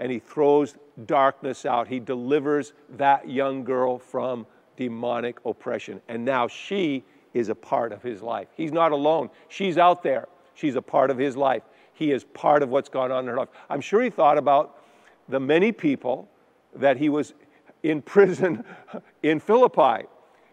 and 0.00 0.10
he 0.10 0.18
throws 0.18 0.74
darkness 1.06 1.64
out. 1.66 1.86
He 1.86 2.00
delivers 2.00 2.72
that 2.96 3.28
young 3.28 3.62
girl 3.62 3.98
from 3.98 4.46
demonic 4.76 5.38
oppression. 5.44 6.00
And 6.08 6.24
now 6.24 6.48
she 6.48 7.04
is 7.34 7.50
a 7.50 7.54
part 7.54 7.92
of 7.92 8.02
his 8.02 8.22
life. 8.22 8.48
He's 8.56 8.72
not 8.72 8.92
alone. 8.92 9.28
She's 9.48 9.76
out 9.76 10.02
there. 10.02 10.26
She's 10.54 10.74
a 10.74 10.82
part 10.82 11.10
of 11.10 11.18
his 11.18 11.36
life. 11.36 11.62
He 11.92 12.10
is 12.12 12.24
part 12.24 12.62
of 12.62 12.70
what's 12.70 12.88
gone 12.88 13.12
on 13.12 13.24
in 13.24 13.30
her 13.30 13.36
life. 13.36 13.50
I'm 13.68 13.82
sure 13.82 14.02
he 14.02 14.08
thought 14.08 14.38
about 14.38 14.78
the 15.28 15.38
many 15.38 15.70
people 15.70 16.28
that 16.74 16.96
he 16.96 17.10
was 17.10 17.34
in 17.82 18.00
prison 18.00 18.64
in 19.22 19.38
Philippi. 19.38 20.06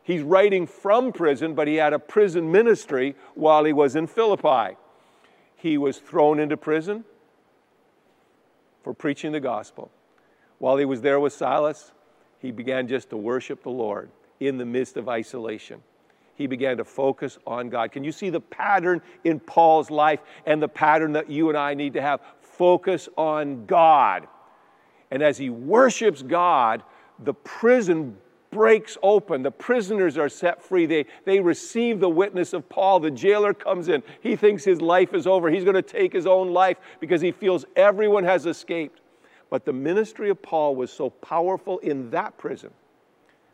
He's 0.04 0.24
writing 0.24 0.68
from 0.68 1.14
prison, 1.14 1.56
but 1.56 1.70
he 1.70 1.76
had 1.76 1.94
a 1.94 2.00
prison 2.00 2.52
ministry 2.52 3.16
while 3.36 3.64
he 3.64 3.74
was 3.74 3.96
in 3.96 4.08
Philippi. 4.08 4.76
He 5.56 5.78
was 5.78 6.00
thrown 6.00 6.40
into 6.40 6.58
prison 6.58 7.06
for 8.88 8.94
preaching 8.94 9.34
the 9.34 9.40
gospel. 9.42 9.92
While 10.60 10.78
he 10.78 10.86
was 10.86 11.02
there 11.02 11.20
with 11.20 11.34
Silas, 11.34 11.92
he 12.40 12.52
began 12.52 12.88
just 12.88 13.10
to 13.10 13.18
worship 13.18 13.62
the 13.62 13.70
Lord 13.70 14.10
in 14.40 14.58
the 14.58 14.64
midst 14.64 14.96
of 14.96 15.10
isolation. 15.10 15.84
He 16.36 16.48
began 16.48 16.78
to 16.78 16.86
focus 16.86 17.38
on 17.46 17.68
God. 17.68 17.92
Can 17.92 18.06
you 18.06 18.14
see 18.14 18.30
the 18.30 18.40
pattern 18.40 19.02
in 19.26 19.42
Paul's 19.42 19.92
life 19.92 20.22
and 20.46 20.64
the 20.64 20.70
pattern 20.70 21.12
that 21.12 21.30
you 21.30 21.50
and 21.50 21.58
I 21.58 21.74
need 21.74 21.96
to 21.96 22.02
have? 22.02 22.22
Focus 22.40 23.10
on 23.18 23.66
God. 23.66 24.26
And 25.12 25.22
as 25.22 25.38
he 25.38 25.50
worships 25.50 26.22
God, 26.22 26.82
the 27.20 27.34
prison 27.34 28.16
breaks 28.52 28.98
open. 29.04 29.44
The 29.44 29.52
prisoners 29.52 30.18
are 30.18 30.30
set 30.30 30.64
free. 30.64 30.86
They, 30.86 31.06
they 31.26 31.40
receive 31.40 32.00
the 32.00 32.10
witness 32.10 32.54
of 32.54 32.68
Paul. 32.70 33.00
The 33.00 33.12
jailer 33.12 33.54
comes 33.54 33.90
in. 33.90 34.04
He 34.22 34.36
thinks 34.36 34.64
his 34.64 34.82
life 34.82 35.14
is 35.14 35.28
over. 35.28 35.50
He's 35.50 35.64
going 35.64 35.76
to 35.76 35.82
take 35.82 36.14
his 36.14 36.26
own 36.26 36.54
life 36.54 36.78
because 37.00 37.22
he 37.22 37.32
feels 37.32 37.66
everyone 37.76 38.24
has 38.24 38.46
escaped. 38.46 39.02
But 39.50 39.66
the 39.66 39.74
ministry 39.74 40.30
of 40.30 40.42
Paul 40.42 40.76
was 40.76 40.92
so 40.92 41.10
powerful 41.10 41.80
in 41.80 42.10
that 42.12 42.38
prison 42.38 42.72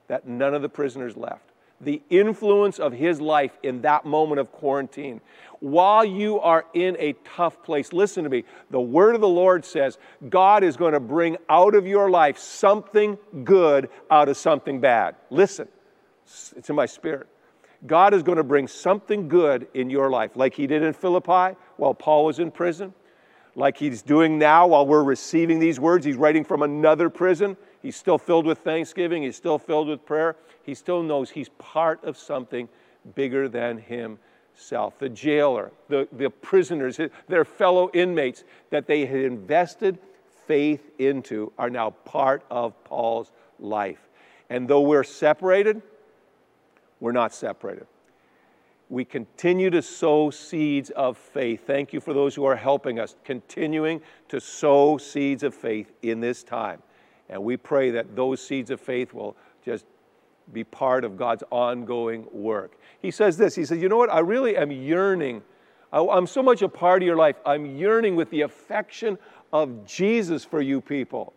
that 0.07 0.27
none 0.27 0.53
of 0.53 0.61
the 0.61 0.69
prisoners 0.69 1.15
left. 1.15 1.52
The 1.81 2.01
influence 2.09 2.79
of 2.79 2.93
his 2.93 3.19
life 3.19 3.57
in 3.61 3.81
that 3.81 4.05
moment 4.05 4.39
of 4.39 4.51
quarantine. 4.51 5.21
While 5.59 6.05
you 6.05 6.39
are 6.39 6.65
in 6.73 6.95
a 6.99 7.13
tough 7.35 7.61
place, 7.63 7.93
listen 7.93 8.23
to 8.23 8.29
me. 8.29 8.43
The 8.69 8.81
word 8.81 9.15
of 9.15 9.21
the 9.21 9.27
Lord 9.27 9.65
says 9.65 9.97
God 10.29 10.63
is 10.63 10.77
going 10.77 10.93
to 10.93 10.99
bring 10.99 11.37
out 11.49 11.75
of 11.75 11.87
your 11.87 12.09
life 12.09 12.37
something 12.37 13.17
good 13.43 13.89
out 14.09 14.29
of 14.29 14.37
something 14.37 14.79
bad. 14.79 15.15
Listen, 15.29 15.67
it's 16.55 16.69
in 16.69 16.75
my 16.75 16.85
spirit. 16.85 17.27
God 17.85 18.13
is 18.13 18.23
going 18.23 18.37
to 18.37 18.43
bring 18.43 18.67
something 18.67 19.27
good 19.27 19.67
in 19.73 19.89
your 19.89 20.09
life, 20.09 20.31
like 20.35 20.53
he 20.53 20.67
did 20.67 20.83
in 20.83 20.93
Philippi 20.93 21.57
while 21.75 21.93
Paul 21.93 22.25
was 22.25 22.39
in 22.39 22.49
prison 22.49 22.93
like 23.55 23.77
he's 23.77 24.01
doing 24.01 24.37
now 24.37 24.67
while 24.67 24.85
we're 24.85 25.03
receiving 25.03 25.59
these 25.59 25.79
words. 25.79 26.05
He's 26.05 26.15
writing 26.15 26.43
from 26.43 26.63
another 26.63 27.09
prison. 27.09 27.57
He's 27.83 27.95
still 27.95 28.17
filled 28.17 28.47
with 28.47 28.59
thanksgiving. 28.59 29.21
He's 29.21 29.35
still 29.35 29.59
filled 29.59 29.87
with 29.87 30.05
prayer. 30.05 30.35
He 30.63 30.73
still 30.73 31.03
knows 31.03 31.29
he's 31.29 31.49
part 31.59 32.03
of 32.03 32.17
something 32.17 32.67
bigger 33.13 33.47
than 33.47 33.77
himself. 33.77 34.97
The 34.97 35.09
jailer, 35.09 35.71
the, 35.89 36.07
the 36.11 36.29
prisoners, 36.29 36.99
their 37.27 37.45
fellow 37.45 37.91
inmates 37.93 38.45
that 38.71 38.87
they 38.87 39.05
had 39.05 39.19
invested 39.19 39.99
faith 40.47 40.89
into 40.97 41.51
are 41.59 41.69
now 41.69 41.91
part 41.91 42.43
of 42.49 42.81
Paul's 42.85 43.31
life. 43.59 44.09
And 44.49 44.67
though 44.67 44.81
we're 44.81 45.03
separated, 45.03 45.81
we're 46.99 47.11
not 47.11 47.33
separated 47.33 47.85
we 48.93 49.03
continue 49.03 49.71
to 49.71 49.81
sow 49.81 50.29
seeds 50.29 50.91
of 50.91 51.17
faith. 51.17 51.65
Thank 51.65 51.93
you 51.93 51.99
for 51.99 52.13
those 52.13 52.35
who 52.35 52.45
are 52.45 52.55
helping 52.55 52.99
us, 52.99 53.15
continuing 53.23 54.01
to 54.29 54.39
sow 54.39 54.99
seeds 54.99 55.41
of 55.41 55.55
faith 55.55 55.91
in 56.03 56.19
this 56.19 56.43
time. 56.43 56.81
And 57.29 57.43
we 57.43 57.57
pray 57.57 57.91
that 57.91 58.15
those 58.15 58.45
seeds 58.45 58.69
of 58.69 58.79
faith 58.79 59.13
will 59.13 59.35
just 59.63 59.85
be 60.51 60.63
part 60.63 61.05
of 61.05 61.17
God's 61.17 61.43
ongoing 61.51 62.27
work. 62.31 62.77
He 63.01 63.11
says 63.11 63.37
this 63.37 63.55
He 63.55 63.65
says, 63.65 63.81
You 63.81 63.89
know 63.89 63.97
what? 63.97 64.11
I 64.11 64.19
really 64.19 64.57
am 64.57 64.71
yearning. 64.71 65.41
I'm 65.91 66.25
so 66.25 66.41
much 66.41 66.63
a 66.63 66.69
part 66.69 67.03
of 67.03 67.05
your 67.05 67.15
life. 67.15 67.35
I'm 67.45 67.65
yearning 67.77 68.15
with 68.15 68.31
the 68.31 68.41
affection 68.41 69.19
of 69.51 69.85
Jesus 69.85 70.43
for 70.43 70.59
you 70.59 70.81
people. 70.81 71.33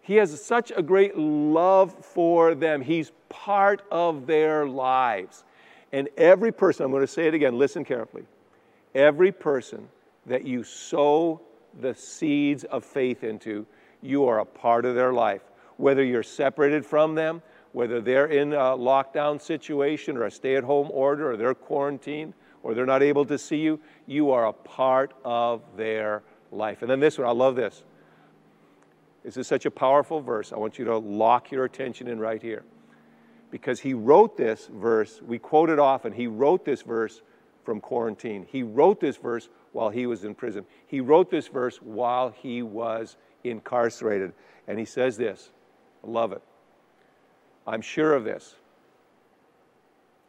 He 0.00 0.14
has 0.16 0.40
such 0.44 0.70
a 0.76 0.82
great 0.82 1.18
love 1.18 1.92
for 2.04 2.54
them. 2.54 2.82
He's 2.82 3.10
part 3.28 3.82
of 3.90 4.26
their 4.26 4.66
lives. 4.66 5.44
And 5.92 6.08
every 6.16 6.52
person, 6.52 6.84
I'm 6.84 6.92
going 6.92 7.02
to 7.02 7.06
say 7.06 7.26
it 7.26 7.34
again, 7.34 7.58
listen 7.58 7.84
carefully. 7.84 8.24
Every 8.94 9.32
person 9.32 9.88
that 10.26 10.44
you 10.44 10.62
sow 10.62 11.40
the 11.80 11.94
seeds 11.94 12.64
of 12.64 12.84
faith 12.84 13.24
into, 13.24 13.66
you 14.04 14.26
are 14.26 14.40
a 14.40 14.44
part 14.44 14.84
of 14.84 14.94
their 14.94 15.12
life. 15.12 15.42
Whether 15.76 16.04
you're 16.04 16.22
separated 16.22 16.84
from 16.84 17.14
them, 17.14 17.42
whether 17.72 18.00
they're 18.00 18.26
in 18.26 18.52
a 18.52 18.76
lockdown 18.76 19.40
situation 19.40 20.16
or 20.16 20.24
a 20.24 20.30
stay 20.30 20.56
at 20.56 20.64
home 20.64 20.88
order 20.92 21.32
or 21.32 21.36
they're 21.36 21.54
quarantined 21.54 22.34
or 22.62 22.74
they're 22.74 22.86
not 22.86 23.02
able 23.02 23.24
to 23.26 23.36
see 23.36 23.56
you, 23.56 23.80
you 24.06 24.30
are 24.30 24.46
a 24.46 24.52
part 24.52 25.12
of 25.24 25.62
their 25.76 26.22
life. 26.52 26.82
And 26.82 26.90
then 26.90 27.00
this 27.00 27.18
one, 27.18 27.26
I 27.26 27.32
love 27.32 27.56
this. 27.56 27.82
This 29.24 29.36
is 29.36 29.46
such 29.46 29.66
a 29.66 29.70
powerful 29.70 30.20
verse. 30.20 30.52
I 30.52 30.58
want 30.58 30.78
you 30.78 30.84
to 30.84 30.98
lock 30.98 31.50
your 31.50 31.64
attention 31.64 32.06
in 32.06 32.20
right 32.20 32.40
here 32.40 32.64
because 33.50 33.80
he 33.80 33.94
wrote 33.94 34.36
this 34.36 34.68
verse, 34.72 35.22
we 35.22 35.38
quote 35.38 35.70
it 35.70 35.78
often, 35.78 36.12
he 36.12 36.26
wrote 36.26 36.64
this 36.64 36.82
verse 36.82 37.22
from 37.64 37.80
quarantine. 37.80 38.46
He 38.50 38.62
wrote 38.62 39.00
this 39.00 39.16
verse 39.16 39.48
while 39.72 39.90
he 39.90 40.06
was 40.06 40.24
in 40.24 40.34
prison. 40.34 40.66
He 40.86 41.00
wrote 41.00 41.30
this 41.30 41.48
verse 41.48 41.78
while 41.78 42.30
he 42.30 42.62
was 42.62 43.16
incarcerated. 43.44 44.32
And 44.66 44.78
he 44.78 44.84
says 44.84 45.16
this 45.16 45.50
I 46.02 46.10
love 46.10 46.32
it. 46.32 46.42
I'm 47.66 47.82
sure 47.82 48.14
of 48.14 48.24
this. 48.24 48.54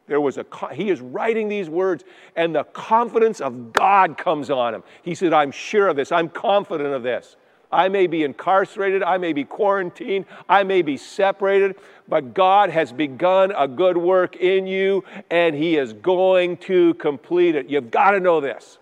There 0.07 0.21
was 0.21 0.37
a, 0.37 0.45
he 0.71 0.91
is 0.91 1.01
writing 1.01 1.49
these 1.49 1.67
words, 1.67 2.03
and 2.35 2.53
the 2.53 2.63
confidence 2.63 3.41
of 3.41 3.73
God 3.73 4.17
comes 4.17 4.51
on 4.51 4.75
him. 4.75 4.83
He 5.01 5.15
said, 5.15 5.33
I'm 5.33 5.51
sure 5.51 5.87
of 5.87 5.95
this. 5.95 6.11
I'm 6.11 6.29
confident 6.29 6.93
of 6.93 7.01
this. 7.01 7.37
I 7.71 7.89
may 7.89 8.07
be 8.07 8.23
incarcerated, 8.23 9.03
I 9.03 9.17
may 9.17 9.33
be 9.33 9.43
quarantined, 9.43 10.25
I 10.47 10.63
may 10.63 10.81
be 10.81 10.97
separated, 10.97 11.75
but 12.07 12.33
God 12.33 12.69
has 12.69 12.93
begun 12.93 13.51
a 13.51 13.67
good 13.67 13.97
work 13.97 14.35
in 14.37 14.67
you 14.67 15.03
and 15.29 15.55
He 15.55 15.75
is 15.75 15.91
going 15.91 16.57
to 16.57 16.93
complete 16.95 17.55
it. 17.55 17.69
You've 17.69 17.91
got 17.91 18.11
to 18.11 18.19
know 18.19 18.39
this 18.39 18.77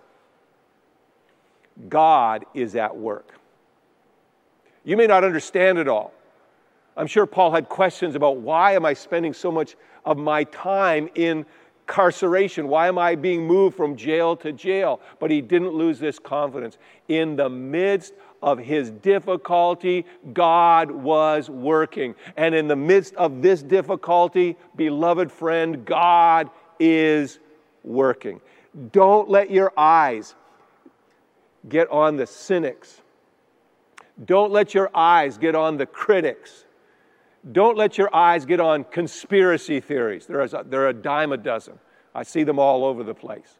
God 1.90 2.46
is 2.54 2.76
at 2.76 2.96
work. 2.96 3.34
You 4.84 4.98
may 4.98 5.08
not 5.08 5.24
understand 5.24 5.78
it 5.78 5.88
all. 5.88 6.14
I'm 6.96 7.08
sure 7.08 7.26
Paul 7.26 7.52
had 7.52 7.70
questions 7.70 8.16
about 8.16 8.38
why 8.38 8.74
am 8.74 8.86
I 8.86 8.94
spending 8.94 9.34
so 9.34 9.52
much 9.52 9.76
of 10.06 10.18
my 10.18 10.44
time 10.46 11.10
in 11.16 11.46
incarceration? 11.84 12.68
Why 12.68 12.88
am 12.88 12.98
I 12.98 13.16
being 13.16 13.46
moved 13.46 13.76
from 13.76 13.96
jail 13.96 14.36
to 14.38 14.52
jail? 14.52 15.00
But 15.20 15.32
he 15.32 15.42
didn't 15.42 15.74
lose 15.74 16.00
this 16.00 16.18
confidence. 16.20 16.78
In 17.08 17.36
the 17.36 17.50
midst 17.50 18.14
of 18.42 18.58
his 18.58 18.90
difficulty, 18.90 20.06
God 20.34 20.92
was 20.92 21.50
working. 21.50 22.16
And 22.38 22.56
in 22.56 22.68
the 22.68 22.76
midst 22.76 23.16
of 23.16 23.42
this 23.42 23.62
difficulty, 23.62 24.58
beloved 24.76 25.32
friend, 25.32 25.86
God 25.86 26.50
is 26.80 27.40
working. 27.84 28.42
Don't 28.92 29.30
let 29.30 29.52
your 29.52 29.72
eyes 29.78 30.36
get 31.70 31.90
on 31.92 32.18
the 32.18 32.28
cynics. 32.28 33.03
Don't 34.26 34.52
let 34.52 34.74
your 34.74 34.90
eyes 34.94 35.38
get 35.38 35.56
on 35.56 35.78
the 35.78 35.86
critics. 35.86 36.66
Don't 37.52 37.78
let 37.78 37.98
your 37.98 38.14
eyes 38.16 38.46
get 38.46 38.60
on 38.60 38.84
conspiracy 38.86 39.80
theories. 39.80 40.26
There, 40.28 40.42
is 40.42 40.54
a, 40.54 40.64
there 40.66 40.84
are 40.84 40.90
a 40.90 40.94
dime 40.94 41.32
a 41.32 41.38
dozen. 41.38 41.80
I 42.16 42.24
see 42.24 42.44
them 42.44 42.60
all 42.60 42.86
over 42.86 43.04
the 43.04 43.16
place. 43.16 43.60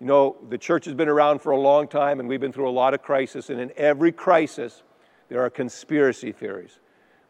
You 0.00 0.06
know, 0.06 0.36
the 0.48 0.58
church 0.58 0.84
has 0.84 0.94
been 0.94 1.08
around 1.08 1.40
for 1.40 1.52
a 1.52 1.58
long 1.58 1.88
time 1.88 2.20
and 2.20 2.28
we've 2.28 2.40
been 2.40 2.52
through 2.52 2.68
a 2.68 2.70
lot 2.70 2.94
of 2.94 3.02
crisis, 3.02 3.50
and 3.50 3.60
in 3.60 3.72
every 3.76 4.12
crisis, 4.12 4.82
there 5.28 5.42
are 5.42 5.50
conspiracy 5.50 6.32
theories. 6.32 6.78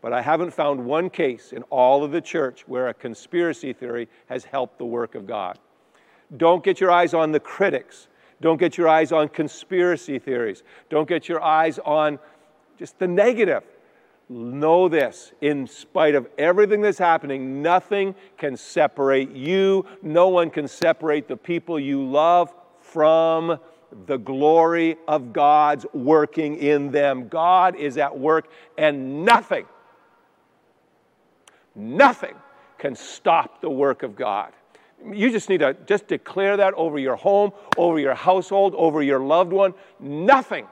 But 0.03 0.13
I 0.13 0.21
haven't 0.21 0.53
found 0.53 0.85
one 0.85 1.11
case 1.11 1.53
in 1.53 1.63
all 1.65 2.05
of 2.05 2.13
the 2.13 2.21
church 2.21 2.65
where 2.69 2.89
a 2.89 2.95
conspiracy 2.95 3.73
theory 3.73 4.09
has 4.27 4.45
helped 4.45 4.79
the 4.79 4.85
work 4.85 5.15
of 5.15 5.27
God. 5.27 5.59
Don't 6.37 6.63
get 6.63 6.81
your 6.81 6.91
eyes 6.91 7.15
on 7.15 7.33
the 7.33 7.41
critics. 7.41 8.09
Don't 8.41 8.59
get 8.59 8.77
your 8.77 8.89
eyes 8.89 9.13
on 9.13 9.29
conspiracy 9.29 10.19
theories. 10.19 10.63
Don't 10.91 11.09
get 11.09 11.29
your 11.29 11.43
eyes 11.43 11.79
on 11.79 12.19
just 12.79 12.99
the 12.99 13.09
negative. 13.09 13.63
Know 14.29 14.89
this 14.89 15.33
in 15.41 15.67
spite 15.67 16.15
of 16.15 16.27
everything 16.37 16.81
that's 16.81 16.99
happening, 16.99 17.63
nothing 17.63 18.15
can 18.37 18.57
separate 18.57 19.31
you. 19.31 19.87
No 20.03 20.29
one 20.29 20.51
can 20.51 20.67
separate 20.67 21.29
the 21.29 21.37
people 21.37 21.79
you 21.79 22.05
love 22.05 22.53
from 22.81 23.59
the 24.07 24.17
glory 24.17 24.97
of 25.07 25.33
God's 25.33 25.87
working 25.93 26.57
in 26.57 26.91
them. 26.91 27.29
God 27.29 27.77
is 27.77 27.97
at 27.99 28.19
work, 28.19 28.49
and 28.77 29.25
nothing, 29.25 29.65
nothing 31.75 32.35
can 32.79 32.95
stop 32.95 33.61
the 33.61 33.71
work 33.71 34.03
of 34.03 34.17
God. 34.17 34.53
You 35.13 35.31
just 35.31 35.49
need 35.49 35.59
to 35.59 35.77
just 35.87 36.07
declare 36.09 36.57
that 36.57 36.75
over 36.75 36.99
your 36.99 37.17
home, 37.17 37.53
over 37.77 37.99
your 37.99 38.15
household, 38.15 38.75
over 38.77 39.03
your 39.03 39.21
loved 39.21 39.53
one. 39.53 39.75
Nothing 40.01 40.67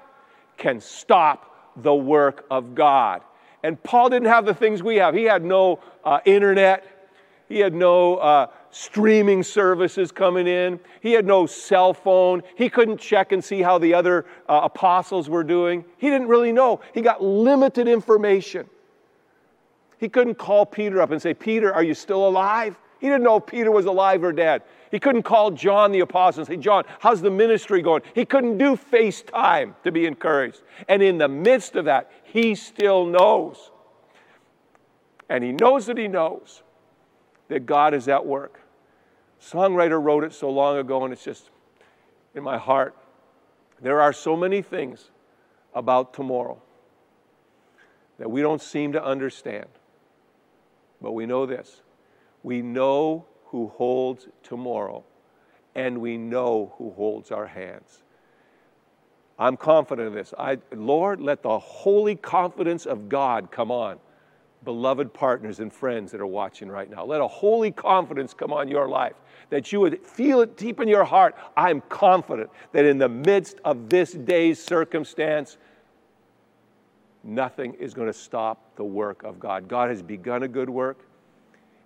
can 0.56 0.80
stop 0.80 1.72
the 1.76 1.94
work 1.94 2.46
of 2.50 2.74
God. 2.74 3.22
And 3.62 3.82
Paul 3.82 4.10
didn't 4.10 4.28
have 4.28 4.44
the 4.44 4.54
things 4.54 4.82
we 4.82 4.96
have. 4.96 5.14
He 5.14 5.24
had 5.24 5.44
no 5.44 5.80
uh, 6.04 6.20
internet, 6.24 7.08
he 7.48 7.58
had 7.60 7.74
no 7.74 8.16
uh, 8.16 8.46
streaming 8.70 9.42
services 9.42 10.10
coming 10.10 10.46
in, 10.46 10.80
he 11.00 11.12
had 11.12 11.26
no 11.26 11.46
cell 11.46 11.94
phone. 11.94 12.42
He 12.56 12.68
couldn't 12.68 12.98
check 12.98 13.32
and 13.32 13.42
see 13.42 13.62
how 13.62 13.78
the 13.78 13.94
other 13.94 14.26
uh, 14.48 14.60
apostles 14.64 15.28
were 15.28 15.44
doing. 15.44 15.84
He 15.98 16.10
didn't 16.10 16.28
really 16.28 16.52
know. 16.52 16.80
He 16.92 17.00
got 17.00 17.22
limited 17.22 17.88
information. 17.88 18.68
He 19.98 20.08
couldn't 20.08 20.34
call 20.34 20.66
Peter 20.66 21.00
up 21.00 21.10
and 21.10 21.22
say, 21.22 21.34
Peter, 21.34 21.72
are 21.72 21.82
you 21.82 21.94
still 21.94 22.26
alive? 22.28 22.76
He 23.04 23.10
didn't 23.10 23.24
know 23.24 23.36
if 23.36 23.44
Peter 23.44 23.70
was 23.70 23.84
alive 23.84 24.24
or 24.24 24.32
dead. 24.32 24.62
He 24.90 24.98
couldn't 24.98 25.24
call 25.24 25.50
John 25.50 25.92
the 25.92 26.00
apostle 26.00 26.40
and 26.40 26.48
say, 26.48 26.56
John, 26.56 26.84
how's 27.00 27.20
the 27.20 27.30
ministry 27.30 27.82
going? 27.82 28.00
He 28.14 28.24
couldn't 28.24 28.56
do 28.56 28.76
FaceTime 28.76 29.74
to 29.84 29.92
be 29.92 30.06
encouraged. 30.06 30.62
And 30.88 31.02
in 31.02 31.18
the 31.18 31.28
midst 31.28 31.76
of 31.76 31.84
that, 31.84 32.10
he 32.22 32.54
still 32.54 33.04
knows. 33.04 33.70
And 35.28 35.44
he 35.44 35.52
knows 35.52 35.84
that 35.84 35.98
he 35.98 36.08
knows 36.08 36.62
that 37.48 37.66
God 37.66 37.92
is 37.92 38.08
at 38.08 38.24
work. 38.24 38.62
Songwriter 39.38 40.02
wrote 40.02 40.24
it 40.24 40.32
so 40.32 40.48
long 40.48 40.78
ago, 40.78 41.04
and 41.04 41.12
it's 41.12 41.24
just 41.24 41.50
in 42.34 42.42
my 42.42 42.56
heart. 42.56 42.96
There 43.82 44.00
are 44.00 44.14
so 44.14 44.34
many 44.34 44.62
things 44.62 45.10
about 45.74 46.14
tomorrow 46.14 46.56
that 48.18 48.30
we 48.30 48.40
don't 48.40 48.62
seem 48.62 48.92
to 48.92 49.04
understand. 49.04 49.66
But 51.02 51.12
we 51.12 51.26
know 51.26 51.44
this 51.44 51.82
we 52.44 52.62
know 52.62 53.24
who 53.46 53.68
holds 53.68 54.28
tomorrow, 54.44 55.02
and 55.74 55.98
we 55.98 56.16
know 56.16 56.74
who 56.76 56.92
holds 56.92 57.32
our 57.32 57.46
hands. 57.46 58.02
I'm 59.38 59.56
confident 59.56 60.08
of 60.08 60.14
this. 60.14 60.32
I, 60.38 60.58
Lord, 60.72 61.20
let 61.20 61.42
the 61.42 61.58
holy 61.58 62.14
confidence 62.14 62.86
of 62.86 63.08
God 63.08 63.50
come 63.50 63.72
on, 63.72 63.98
beloved 64.62 65.12
partners 65.14 65.58
and 65.58 65.72
friends 65.72 66.12
that 66.12 66.20
are 66.20 66.26
watching 66.26 66.68
right 66.68 66.88
now. 66.88 67.04
Let 67.04 67.20
a 67.20 67.26
holy 67.26 67.72
confidence 67.72 68.34
come 68.34 68.52
on 68.52 68.68
your 68.68 68.88
life, 68.88 69.14
that 69.48 69.72
you 69.72 69.80
would 69.80 70.06
feel 70.06 70.42
it 70.42 70.56
deep 70.56 70.80
in 70.80 70.86
your 70.86 71.04
heart. 71.04 71.34
I'm 71.56 71.80
confident 71.88 72.50
that 72.72 72.84
in 72.84 72.98
the 72.98 73.08
midst 73.08 73.56
of 73.64 73.88
this 73.88 74.12
day's 74.12 74.62
circumstance, 74.62 75.56
nothing 77.22 77.72
is 77.74 77.94
going 77.94 78.08
to 78.08 78.12
stop 78.12 78.76
the 78.76 78.84
work 78.84 79.22
of 79.22 79.40
God. 79.40 79.66
God 79.66 79.88
has 79.88 80.02
begun 80.02 80.42
a 80.42 80.48
good 80.48 80.68
work 80.68 81.06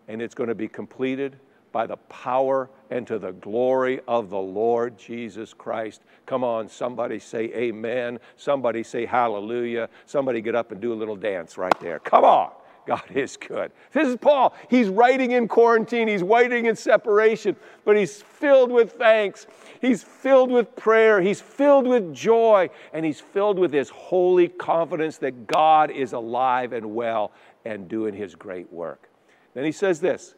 and 0.09 0.21
it's 0.21 0.35
going 0.35 0.49
to 0.49 0.55
be 0.55 0.69
completed 0.69 1.39
by 1.71 1.87
the 1.87 1.97
power 1.97 2.71
and 2.91 3.07
to 3.07 3.19
the 3.19 3.33
glory 3.33 4.01
of 4.09 4.31
the 4.31 4.39
Lord 4.39 4.99
Jesus 4.99 5.53
Christ. 5.53 6.03
Come 6.27 6.43
on, 6.43 6.69
somebody 6.69 7.19
say 7.19 7.45
amen. 7.55 8.19
Somebody 8.37 8.83
say 8.83 9.05
hallelujah. 9.05 9.89
Somebody 10.07 10.41
get 10.41 10.55
up 10.55 10.73
and 10.73 10.81
do 10.81 10.93
a 10.93 10.97
little 10.97 11.17
dance 11.17 11.59
right 11.59 11.79
there. 11.81 11.99
Come 11.99 12.25
on. 12.25 12.51
God 12.87 13.05
is 13.15 13.37
good. 13.37 13.71
This 13.93 14.09
is 14.09 14.17
Paul. 14.17 14.55
He's 14.71 14.89
writing 14.89 15.33
in 15.33 15.47
quarantine, 15.47 16.09
he's 16.09 16.23
writing 16.23 16.65
in 16.65 16.75
separation, 16.75 17.55
but 17.85 17.99
he's 17.99 18.23
filled 18.23 18.73
with 18.73 18.93
thanks. 18.93 19.47
He's 19.83 20.03
filled 20.03 20.51
with 20.51 20.75
prayer. 20.75 21.21
He's 21.21 21.41
filled 21.41 21.87
with 21.87 22.15
joy. 22.15 22.71
And 22.95 23.05
he's 23.05 23.21
filled 23.21 23.59
with 23.59 23.73
this 23.73 23.91
holy 23.91 24.49
confidence 24.49 25.19
that 25.19 25.47
God 25.47 25.91
is 25.91 26.15
alive 26.15 26.73
and 26.73 26.95
well 26.95 27.33
and 27.67 27.89
doing 27.89 28.15
his 28.15 28.35
great 28.35 28.73
work. 28.73 29.11
Then 29.55 29.65
he 29.65 29.73
says 29.73 30.01
this 30.01 30.35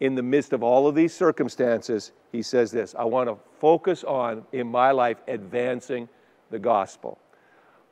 in 0.00 0.14
the 0.14 0.22
midst 0.22 0.52
of 0.52 0.62
all 0.62 0.86
of 0.86 0.94
these 0.94 1.12
circumstances, 1.12 2.12
he 2.30 2.42
says 2.42 2.70
this 2.70 2.94
I 2.96 3.04
want 3.04 3.28
to 3.28 3.36
focus 3.58 4.04
on, 4.04 4.44
in 4.52 4.66
my 4.66 4.90
life, 4.90 5.18
advancing 5.26 6.08
the 6.50 6.58
gospel. 6.58 7.18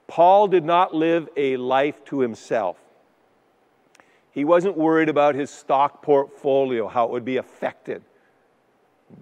Paul 0.07 0.47
did 0.47 0.65
not 0.65 0.95
live 0.95 1.29
a 1.37 1.57
life 1.57 2.05
to 2.07 2.21
himself. 2.21 2.77
He 4.31 4.45
wasn't 4.45 4.77
worried 4.77 5.09
about 5.09 5.35
his 5.35 5.51
stock 5.51 6.03
portfolio, 6.03 6.87
how 6.87 7.07
it 7.07 7.11
would 7.11 7.25
be 7.25 7.39
affected. 7.39 8.03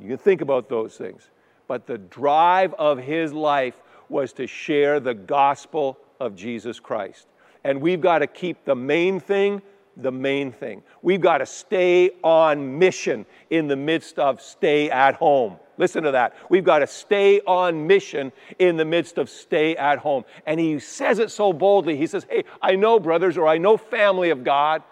You 0.01 0.09
can 0.09 0.19
think 0.19 0.41
about 0.41 0.69
those 0.69 0.97
things. 0.97 1.31
But 1.69 1.87
the 1.87 1.99
drive 1.99 2.75
of 2.75 2.99
his 2.99 3.33
life 3.33 3.81
was 4.09 4.33
to 4.35 4.47
share 4.47 5.01
the 5.01 5.15
gospel 5.15 5.99
of 6.21 6.35
Jesus 6.35 6.81
Christ. 6.81 7.29
And 7.63 7.81
we've 7.81 8.01
got 8.01 8.19
to 8.19 8.27
keep 8.27 8.65
the 8.65 8.75
main 8.75 9.21
thing 9.21 9.63
the 9.97 10.11
main 10.11 10.53
thing. 10.53 10.83
We've 11.03 11.21
got 11.21 11.39
to 11.39 11.47
stay 11.47 12.11
on 12.23 12.79
mission 12.79 13.27
in 13.51 13.69
the 13.69 13.77
midst 13.77 14.19
of 14.19 14.41
stay 14.41 14.91
at 14.91 15.15
home. 15.15 15.57
Listen 15.77 16.05
to 16.05 16.13
that. 16.13 16.35
We've 16.49 16.65
got 16.65 16.81
to 16.81 16.87
stay 16.87 17.41
on 17.41 17.87
mission 17.87 18.33
in 18.59 18.77
the 18.77 18.85
midst 18.85 19.19
of 19.19 19.29
stay 19.29 19.77
at 19.77 19.99
home. 19.99 20.25
And 20.47 20.61
he 20.61 20.79
says 20.79 21.19
it 21.19 21.31
so 21.31 21.53
boldly. 21.53 21.97
He 21.97 22.07
says, 22.07 22.27
Hey, 22.29 22.45
I 22.63 22.77
know, 22.77 23.01
brothers, 23.01 23.37
or 23.37 23.49
I 23.49 23.59
know, 23.59 23.77
family 23.77 24.31
of 24.31 24.45
God. 24.45 24.83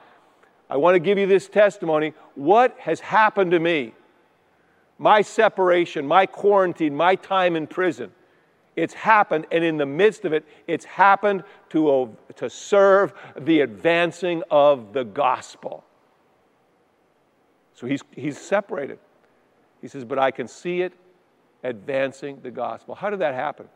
I 0.68 0.76
want 0.76 0.94
to 0.94 1.00
give 1.00 1.18
you 1.18 1.26
this 1.26 1.48
testimony. 1.48 2.14
What 2.34 2.76
has 2.80 3.00
happened 3.00 3.50
to 3.52 3.60
me? 3.60 3.92
My 4.98 5.22
separation, 5.22 6.06
my 6.06 6.26
quarantine, 6.26 6.96
my 6.96 7.16
time 7.16 7.56
in 7.56 7.66
prison. 7.66 8.12
It's 8.74 8.94
happened, 8.94 9.46
and 9.52 9.62
in 9.62 9.76
the 9.76 9.86
midst 9.86 10.24
of 10.24 10.32
it, 10.32 10.44
it's 10.66 10.86
happened 10.86 11.44
to, 11.70 11.90
uh, 11.90 12.06
to 12.36 12.48
serve 12.48 13.12
the 13.38 13.60
advancing 13.60 14.42
of 14.50 14.92
the 14.94 15.04
gospel. 15.04 15.84
So 17.74 17.86
he's, 17.86 18.02
he's 18.12 18.38
separated. 18.38 18.98
He 19.80 19.88
says, 19.88 20.04
But 20.04 20.18
I 20.18 20.30
can 20.30 20.48
see 20.48 20.80
it 20.80 20.94
advancing 21.62 22.40
the 22.42 22.50
gospel. 22.50 22.94
How 22.94 23.10
did 23.10 23.18
that 23.20 23.34
happen? 23.34 23.68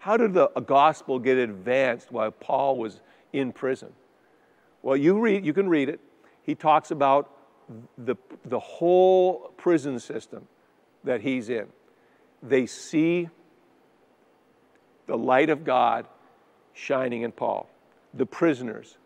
How 0.00 0.16
did 0.16 0.34
the 0.34 0.48
gospel 0.48 1.18
get 1.18 1.38
advanced 1.38 2.10
while 2.10 2.30
Paul 2.30 2.76
was 2.76 3.00
in 3.32 3.52
prison? 3.52 3.92
Well, 4.82 4.96
you, 4.96 5.18
read, 5.18 5.46
you 5.46 5.54
can 5.54 5.68
read 5.68 5.88
it. 5.88 6.00
He 6.42 6.54
talks 6.54 6.90
about 6.90 7.30
the, 7.96 8.16
the 8.44 8.58
whole 8.58 9.52
prison 9.56 9.98
system 9.98 10.46
that 11.04 11.22
he's 11.22 11.48
in. 11.48 11.68
They 12.42 12.66
see 12.66 13.30
the 15.06 15.16
light 15.16 15.50
of 15.50 15.64
God 15.64 16.06
shining 16.72 17.22
in 17.22 17.32
Paul, 17.32 17.68
the 18.12 18.26
prisoners, 18.26 18.96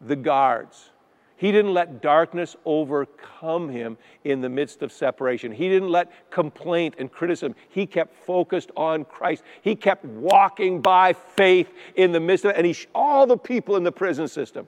the 0.00 0.16
guards. 0.16 0.90
He 1.38 1.52
didn't 1.52 1.74
let 1.74 2.00
darkness 2.00 2.56
overcome 2.64 3.68
him 3.68 3.98
in 4.24 4.40
the 4.40 4.48
midst 4.48 4.82
of 4.82 4.90
separation. 4.90 5.52
He 5.52 5.68
didn't 5.68 5.90
let 5.90 6.30
complaint 6.30 6.94
and 6.98 7.12
criticism. 7.12 7.54
He 7.68 7.84
kept 7.84 8.14
focused 8.24 8.70
on 8.74 9.04
Christ. 9.04 9.42
He 9.60 9.76
kept 9.76 10.06
walking 10.06 10.80
by 10.80 11.12
faith 11.12 11.70
in 11.94 12.12
the 12.12 12.20
midst 12.20 12.46
of 12.46 12.52
it. 12.52 12.56
And 12.56 12.66
he, 12.66 12.74
all 12.94 13.26
the 13.26 13.36
people 13.36 13.76
in 13.76 13.84
the 13.84 13.92
prison 13.92 14.28
system, 14.28 14.66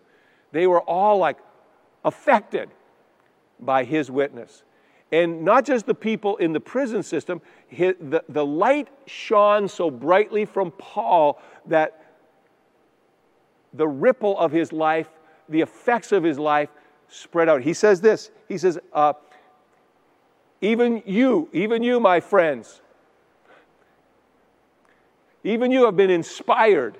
they 0.52 0.66
were 0.66 0.82
all 0.82 1.16
like 1.16 1.38
affected 2.04 2.68
by 3.60 3.84
his 3.84 4.10
witness. 4.10 4.62
And 5.10 5.42
not 5.42 5.64
just 5.64 5.86
the 5.86 5.94
people 5.94 6.36
in 6.36 6.52
the 6.52 6.60
prison 6.60 7.02
system, 7.02 7.40
the, 7.70 8.22
the 8.28 8.44
light 8.44 8.88
shone 9.06 9.68
so 9.68 9.90
brightly 9.90 10.44
from 10.44 10.70
Paul 10.72 11.40
that 11.66 12.04
the 13.72 13.88
ripple 13.88 14.38
of 14.38 14.52
his 14.52 14.72
life, 14.72 15.08
the 15.48 15.60
effects 15.60 16.12
of 16.12 16.22
his 16.22 16.38
life 16.38 16.68
spread 17.08 17.48
out. 17.48 17.62
He 17.62 17.72
says 17.72 18.00
this 18.00 18.30
He 18.48 18.58
says, 18.58 18.78
uh, 18.92 19.14
Even 20.60 21.02
you, 21.06 21.48
even 21.52 21.82
you, 21.82 22.00
my 22.00 22.20
friends, 22.20 22.82
even 25.42 25.70
you 25.70 25.84
have 25.84 25.96
been 25.96 26.10
inspired 26.10 26.98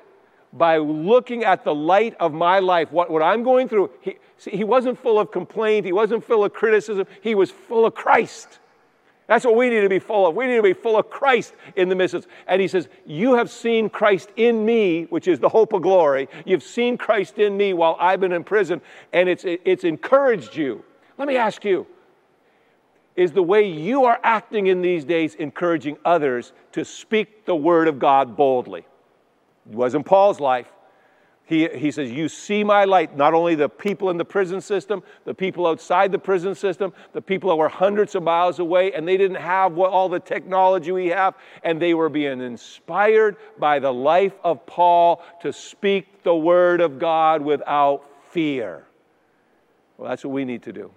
by 0.52 0.78
looking 0.78 1.44
at 1.44 1.64
the 1.64 1.74
light 1.74 2.14
of 2.18 2.32
my 2.32 2.58
life, 2.58 2.90
what, 2.90 3.10
what 3.10 3.22
I'm 3.22 3.42
going 3.42 3.68
through. 3.68 3.90
He, 4.00 4.16
see, 4.38 4.50
he 4.52 4.64
wasn't 4.64 4.98
full 4.98 5.18
of 5.18 5.30
complaint, 5.30 5.84
he 5.84 5.92
wasn't 5.92 6.24
full 6.24 6.44
of 6.44 6.52
criticism, 6.52 7.06
he 7.20 7.34
was 7.34 7.50
full 7.50 7.84
of 7.84 7.94
Christ. 7.94 8.58
That's 9.26 9.44
what 9.44 9.56
we 9.56 9.68
need 9.68 9.82
to 9.82 9.90
be 9.90 9.98
full 9.98 10.26
of. 10.26 10.34
We 10.34 10.46
need 10.46 10.56
to 10.56 10.62
be 10.62 10.72
full 10.72 10.98
of 10.98 11.10
Christ 11.10 11.52
in 11.76 11.90
the 11.90 11.94
midst. 11.94 12.26
And 12.46 12.62
he 12.62 12.66
says, 12.66 12.88
You 13.04 13.34
have 13.34 13.50
seen 13.50 13.90
Christ 13.90 14.30
in 14.36 14.64
me, 14.64 15.04
which 15.10 15.28
is 15.28 15.38
the 15.38 15.50
hope 15.50 15.74
of 15.74 15.82
glory. 15.82 16.30
You've 16.46 16.62
seen 16.62 16.96
Christ 16.96 17.38
in 17.38 17.54
me 17.54 17.74
while 17.74 17.94
I've 18.00 18.20
been 18.20 18.32
in 18.32 18.42
prison, 18.42 18.80
and 19.12 19.28
it's, 19.28 19.44
it's 19.44 19.84
encouraged 19.84 20.56
you. 20.56 20.82
Let 21.18 21.28
me 21.28 21.36
ask 21.36 21.62
you 21.64 21.86
is 23.16 23.32
the 23.32 23.42
way 23.42 23.68
you 23.68 24.04
are 24.04 24.20
acting 24.22 24.68
in 24.68 24.80
these 24.80 25.04
days 25.04 25.34
encouraging 25.34 25.98
others 26.04 26.52
to 26.70 26.84
speak 26.84 27.44
the 27.46 27.56
word 27.56 27.88
of 27.88 27.98
God 27.98 28.36
boldly? 28.36 28.86
It 29.68 29.74
wasn't 29.74 30.06
Paul's 30.06 30.40
life. 30.40 30.66
He, 31.48 31.66
he 31.66 31.90
says, 31.90 32.10
You 32.10 32.28
see 32.28 32.62
my 32.62 32.84
light, 32.84 33.16
not 33.16 33.32
only 33.32 33.54
the 33.54 33.70
people 33.70 34.10
in 34.10 34.18
the 34.18 34.24
prison 34.24 34.60
system, 34.60 35.02
the 35.24 35.32
people 35.32 35.66
outside 35.66 36.12
the 36.12 36.18
prison 36.18 36.54
system, 36.54 36.92
the 37.14 37.22
people 37.22 37.48
that 37.48 37.56
were 37.56 37.70
hundreds 37.70 38.14
of 38.14 38.22
miles 38.22 38.58
away, 38.58 38.92
and 38.92 39.08
they 39.08 39.16
didn't 39.16 39.38
have 39.38 39.72
what, 39.72 39.90
all 39.90 40.10
the 40.10 40.20
technology 40.20 40.92
we 40.92 41.06
have, 41.06 41.34
and 41.62 41.80
they 41.80 41.94
were 41.94 42.10
being 42.10 42.42
inspired 42.42 43.36
by 43.58 43.78
the 43.78 43.90
life 43.90 44.34
of 44.44 44.66
Paul 44.66 45.24
to 45.40 45.50
speak 45.50 46.22
the 46.22 46.34
word 46.34 46.82
of 46.82 46.98
God 46.98 47.40
without 47.40 48.04
fear. 48.30 48.84
Well, 49.96 50.10
that's 50.10 50.24
what 50.24 50.34
we 50.34 50.44
need 50.44 50.62
to 50.64 50.72
do. 50.74 50.90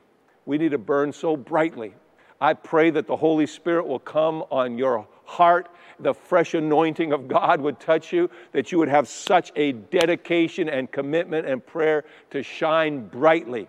We 0.45 0.57
need 0.57 0.71
to 0.71 0.77
burn 0.77 1.13
so 1.13 1.37
brightly. 1.37 1.93
I 2.41 2.55
pray 2.55 2.89
that 2.89 3.07
the 3.07 3.15
Holy 3.15 3.47
Spirit 3.47 3.87
will 3.87 3.99
come 3.99 4.43
on 4.51 4.77
your 4.77 5.07
heart 5.31 5.69
the 5.99 6.13
fresh 6.13 6.53
anointing 6.53 7.13
of 7.13 7.27
God 7.27 7.61
would 7.61 7.79
touch 7.79 8.11
you, 8.11 8.29
that 8.51 8.71
you 8.71 8.77
would 8.79 8.89
have 8.89 9.07
such 9.07 9.51
a 9.55 9.71
dedication 9.73 10.67
and 10.67 10.91
commitment 10.91 11.47
and 11.47 11.65
prayer 11.65 12.03
to 12.31 12.43
shine 12.43 13.07
brightly 13.07 13.67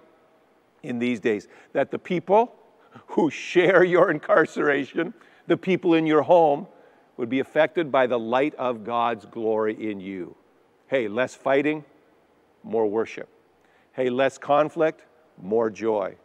in 0.82 0.98
these 0.98 1.20
days. 1.20 1.48
That 1.72 1.90
the 1.90 1.98
people 1.98 2.54
who 3.08 3.30
share 3.30 3.84
your 3.84 4.10
incarceration, 4.10 5.14
the 5.46 5.56
people 5.56 5.94
in 5.94 6.06
your 6.06 6.22
home, 6.22 6.66
would 7.16 7.28
be 7.28 7.40
affected 7.40 7.92
by 7.92 8.06
the 8.06 8.18
light 8.18 8.54
of 8.54 8.84
God's 8.84 9.26
glory 9.26 9.90
in 9.90 10.00
you. 10.00 10.34
Hey, 10.88 11.08
less 11.08 11.34
fighting, 11.34 11.84
more 12.62 12.86
worship. 12.86 13.28
Hey, 13.92 14.08
less 14.08 14.38
conflict, 14.38 15.04
more 15.40 15.70
joy. 15.70 16.16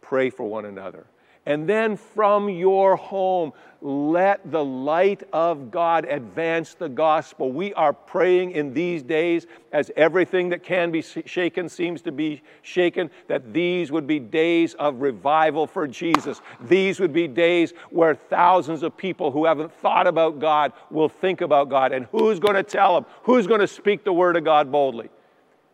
Pray 0.00 0.30
for 0.30 0.44
one 0.44 0.64
another. 0.64 1.06
And 1.50 1.68
then 1.68 1.96
from 1.96 2.48
your 2.48 2.94
home, 2.94 3.52
let 3.82 4.52
the 4.52 4.64
light 4.64 5.24
of 5.32 5.72
God 5.72 6.04
advance 6.04 6.74
the 6.74 6.88
gospel. 6.88 7.50
We 7.50 7.74
are 7.74 7.92
praying 7.92 8.52
in 8.52 8.72
these 8.72 9.02
days, 9.02 9.48
as 9.72 9.90
everything 9.96 10.50
that 10.50 10.62
can 10.62 10.92
be 10.92 11.02
shaken 11.02 11.68
seems 11.68 12.02
to 12.02 12.12
be 12.12 12.42
shaken, 12.62 13.10
that 13.26 13.52
these 13.52 13.90
would 13.90 14.06
be 14.06 14.20
days 14.20 14.74
of 14.74 15.00
revival 15.00 15.66
for 15.66 15.88
Jesus. 15.88 16.40
These 16.60 17.00
would 17.00 17.12
be 17.12 17.26
days 17.26 17.72
where 17.90 18.14
thousands 18.14 18.84
of 18.84 18.96
people 18.96 19.32
who 19.32 19.44
haven't 19.44 19.72
thought 19.72 20.06
about 20.06 20.38
God 20.38 20.72
will 20.88 21.08
think 21.08 21.40
about 21.40 21.68
God. 21.68 21.90
And 21.90 22.06
who's 22.12 22.38
going 22.38 22.54
to 22.54 22.62
tell 22.62 22.94
them? 22.94 23.06
Who's 23.24 23.48
going 23.48 23.58
to 23.58 23.66
speak 23.66 24.04
the 24.04 24.12
word 24.12 24.36
of 24.36 24.44
God 24.44 24.70
boldly? 24.70 25.10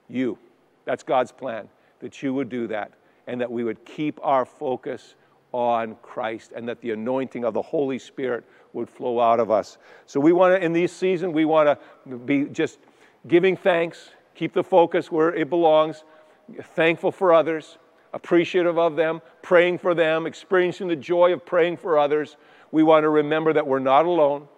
You. 0.09 0.39
That's 0.87 1.03
God's 1.03 1.33
plan, 1.33 1.69
that 2.01 2.23
you 2.23 2.33
would 2.33 2.49
do 2.49 2.67
that, 2.69 2.93
and 3.27 3.43
that 3.43 3.53
we 3.53 3.63
would 3.63 3.85
keep 3.85 4.19
our 4.23 4.47
focus 4.47 5.17
on 5.53 5.97
Christ 6.03 6.53
and 6.55 6.69
that 6.69 6.81
the 6.81 6.91
anointing 6.91 7.45
of 7.45 7.55
the 7.55 7.63
Holy 7.63 7.99
Spirit 7.99 8.45
would 8.73 8.91
flow 8.91 9.21
out 9.21 9.41
of 9.41 9.51
us. 9.51 9.79
So 10.07 10.21
we 10.21 10.33
want 10.33 10.55
to, 10.55 10.65
in 10.65 10.73
this 10.73 10.93
season, 10.93 11.33
we 11.33 11.45
want 11.45 11.79
to 12.09 12.17
be 12.17 12.45
just 12.45 12.79
giving 13.27 13.57
thanks, 13.57 14.11
keep 14.35 14.53
the 14.53 14.65
focus 14.65 15.11
where 15.11 15.35
it 15.35 15.49
belongs, 15.49 16.05
thankful 16.75 17.11
for 17.11 17.33
others, 17.33 17.79
appreciative 18.13 18.79
of 18.79 18.97
them, 18.97 19.23
praying 19.43 19.79
for 19.79 19.95
them, 19.95 20.27
experiencing 20.27 20.89
the 20.89 20.97
joy 20.97 21.33
of 21.33 21.45
praying 21.45 21.77
for 21.77 21.99
others. 21.99 22.37
We 22.71 22.83
want 22.83 23.05
to 23.05 23.09
remember 23.09 23.53
that 23.53 23.67
we're 23.67 23.79
not 23.79 24.05
alone. 24.05 24.49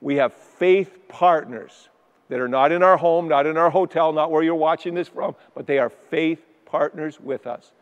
We 0.00 0.16
have 0.16 0.34
faith 0.34 0.98
partners 1.08 1.88
that 2.28 2.40
are 2.40 2.48
not 2.48 2.72
in 2.72 2.82
our 2.82 2.96
home, 2.96 3.28
not 3.28 3.46
in 3.46 3.56
our 3.56 3.70
hotel, 3.70 4.12
not 4.12 4.30
where 4.30 4.42
you're 4.42 4.54
watching 4.54 4.94
this 4.94 5.08
from, 5.08 5.36
but 5.54 5.66
they 5.66 5.78
are 5.78 5.90
faith 5.90 6.44
partners 6.64 7.20
with 7.20 7.46
us 7.46 7.72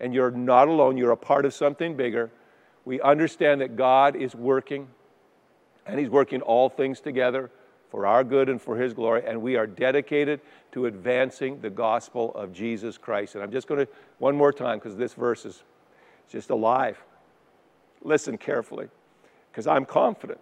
and 0.00 0.14
you're 0.14 0.30
not 0.30 0.68
alone. 0.68 0.96
You're 0.96 1.12
a 1.12 1.16
part 1.16 1.44
of 1.44 1.54
something 1.54 1.96
bigger. 1.96 2.30
We 2.84 3.00
understand 3.00 3.60
that 3.60 3.76
God 3.76 4.16
is 4.16 4.34
working, 4.34 4.88
and 5.86 6.00
He's 6.00 6.08
working 6.08 6.40
all 6.40 6.68
things 6.68 7.00
together 7.00 7.50
for 7.90 8.06
our 8.06 8.24
good 8.24 8.48
and 8.48 8.60
for 8.60 8.76
His 8.76 8.94
glory, 8.94 9.22
and 9.26 9.42
we 9.42 9.56
are 9.56 9.66
dedicated 9.66 10.40
to 10.72 10.86
advancing 10.86 11.60
the 11.60 11.70
gospel 11.70 12.32
of 12.34 12.52
Jesus 12.52 12.96
Christ. 12.96 13.34
And 13.34 13.44
I'm 13.44 13.52
just 13.52 13.66
going 13.66 13.84
to, 13.84 13.92
one 14.18 14.36
more 14.36 14.52
time, 14.52 14.78
because 14.78 14.96
this 14.96 15.14
verse 15.14 15.44
is 15.44 15.62
just 16.28 16.50
alive. 16.50 16.98
Listen 18.02 18.38
carefully, 18.38 18.88
because 19.50 19.66
I'm 19.66 19.84
confident. 19.84 20.40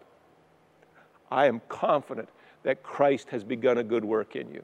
I 1.31 1.47
am 1.47 1.61
confident 1.69 2.29
that 2.63 2.83
Christ 2.83 3.31
has 3.31 3.45
begun 3.45 3.79
a 3.79 3.85
good 3.85 4.05
work 4.05 4.37
in 4.37 4.53
you. 4.53 4.63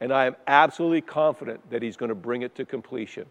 And 0.00 0.12
I 0.12 0.26
am 0.26 0.36
absolutely 0.46 1.02
confident 1.02 1.70
that 1.70 1.82
He's 1.82 1.96
going 1.96 2.08
to 2.10 2.14
bring 2.14 2.42
it 2.42 2.54
to 2.56 2.64
completion 2.64 3.26